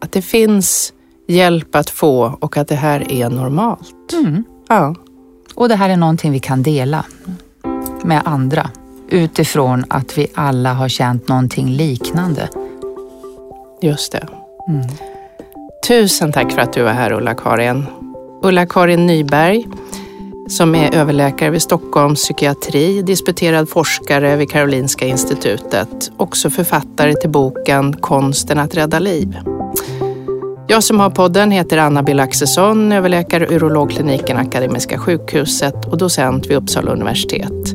Att 0.00 0.12
det 0.12 0.22
finns 0.22 0.92
hjälp 1.26 1.74
att 1.74 1.90
få 1.90 2.38
och 2.40 2.56
att 2.56 2.68
det 2.68 2.74
här 2.74 3.12
är 3.12 3.30
normalt. 3.30 4.12
Mm. 4.12 4.44
Ja. 4.68 4.94
Och 5.54 5.68
det 5.68 5.74
här 5.76 5.90
är 5.90 5.96
någonting 5.96 6.32
vi 6.32 6.38
kan 6.38 6.62
dela 6.62 7.04
med 8.04 8.22
andra 8.24 8.70
utifrån 9.08 9.84
att 9.88 10.18
vi 10.18 10.26
alla 10.34 10.72
har 10.72 10.88
känt 10.88 11.28
någonting 11.28 11.68
liknande. 11.68 12.48
Just 13.82 14.12
det. 14.12 14.28
Mm. 14.68 14.86
Tusen 15.88 16.32
tack 16.32 16.52
för 16.52 16.60
att 16.60 16.72
du 16.72 16.82
var 16.82 16.92
här 16.92 17.12
Ulla-Karin. 17.12 17.86
Ulla-Karin 18.42 19.06
Nyberg 19.06 19.66
som 20.50 20.74
är 20.74 20.94
överläkare 20.94 21.50
vid 21.50 21.62
Stockholms 21.62 22.22
psykiatri, 22.22 23.02
disputerad 23.02 23.68
forskare 23.68 24.36
vid 24.36 24.50
Karolinska 24.50 25.06
institutet, 25.06 26.12
också 26.16 26.50
författare 26.50 27.14
till 27.14 27.30
boken 27.30 27.92
Konsten 27.92 28.58
att 28.58 28.74
rädda 28.74 28.98
liv. 28.98 29.38
Jag 30.66 30.84
som 30.84 31.00
har 31.00 31.10
podden 31.10 31.50
heter 31.50 31.78
Anna-Bill 31.78 32.20
Axelsson, 32.20 32.92
överläkare 32.92 33.46
urologkliniken 33.46 34.36
Akademiska 34.36 34.98
sjukhuset 34.98 35.84
och 35.84 35.98
docent 35.98 36.46
vid 36.46 36.56
Uppsala 36.56 36.92
universitet. 36.92 37.74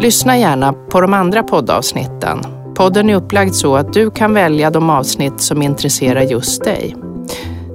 Lyssna 0.00 0.38
gärna 0.38 0.72
på 0.72 1.00
de 1.00 1.14
andra 1.14 1.42
poddavsnitten. 1.42 2.38
Podden 2.74 3.10
är 3.10 3.14
upplagd 3.14 3.54
så 3.54 3.76
att 3.76 3.92
du 3.92 4.10
kan 4.10 4.34
välja 4.34 4.70
de 4.70 4.90
avsnitt 4.90 5.40
som 5.40 5.62
intresserar 5.62 6.22
just 6.22 6.64
dig. 6.64 6.96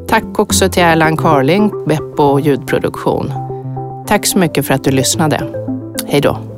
Tack 0.08 0.40
också 0.40 0.70
till 0.70 0.84
Erland 0.84 1.20
Carling, 1.20 1.72
Beppo 1.88 2.40
ljudproduktion. 2.40 3.45
Tack 4.08 4.26
så 4.26 4.38
mycket 4.38 4.66
för 4.66 4.74
att 4.74 4.84
du 4.84 4.92
lyssnade. 4.92 5.42
Hej 6.08 6.22
då. 6.22 6.55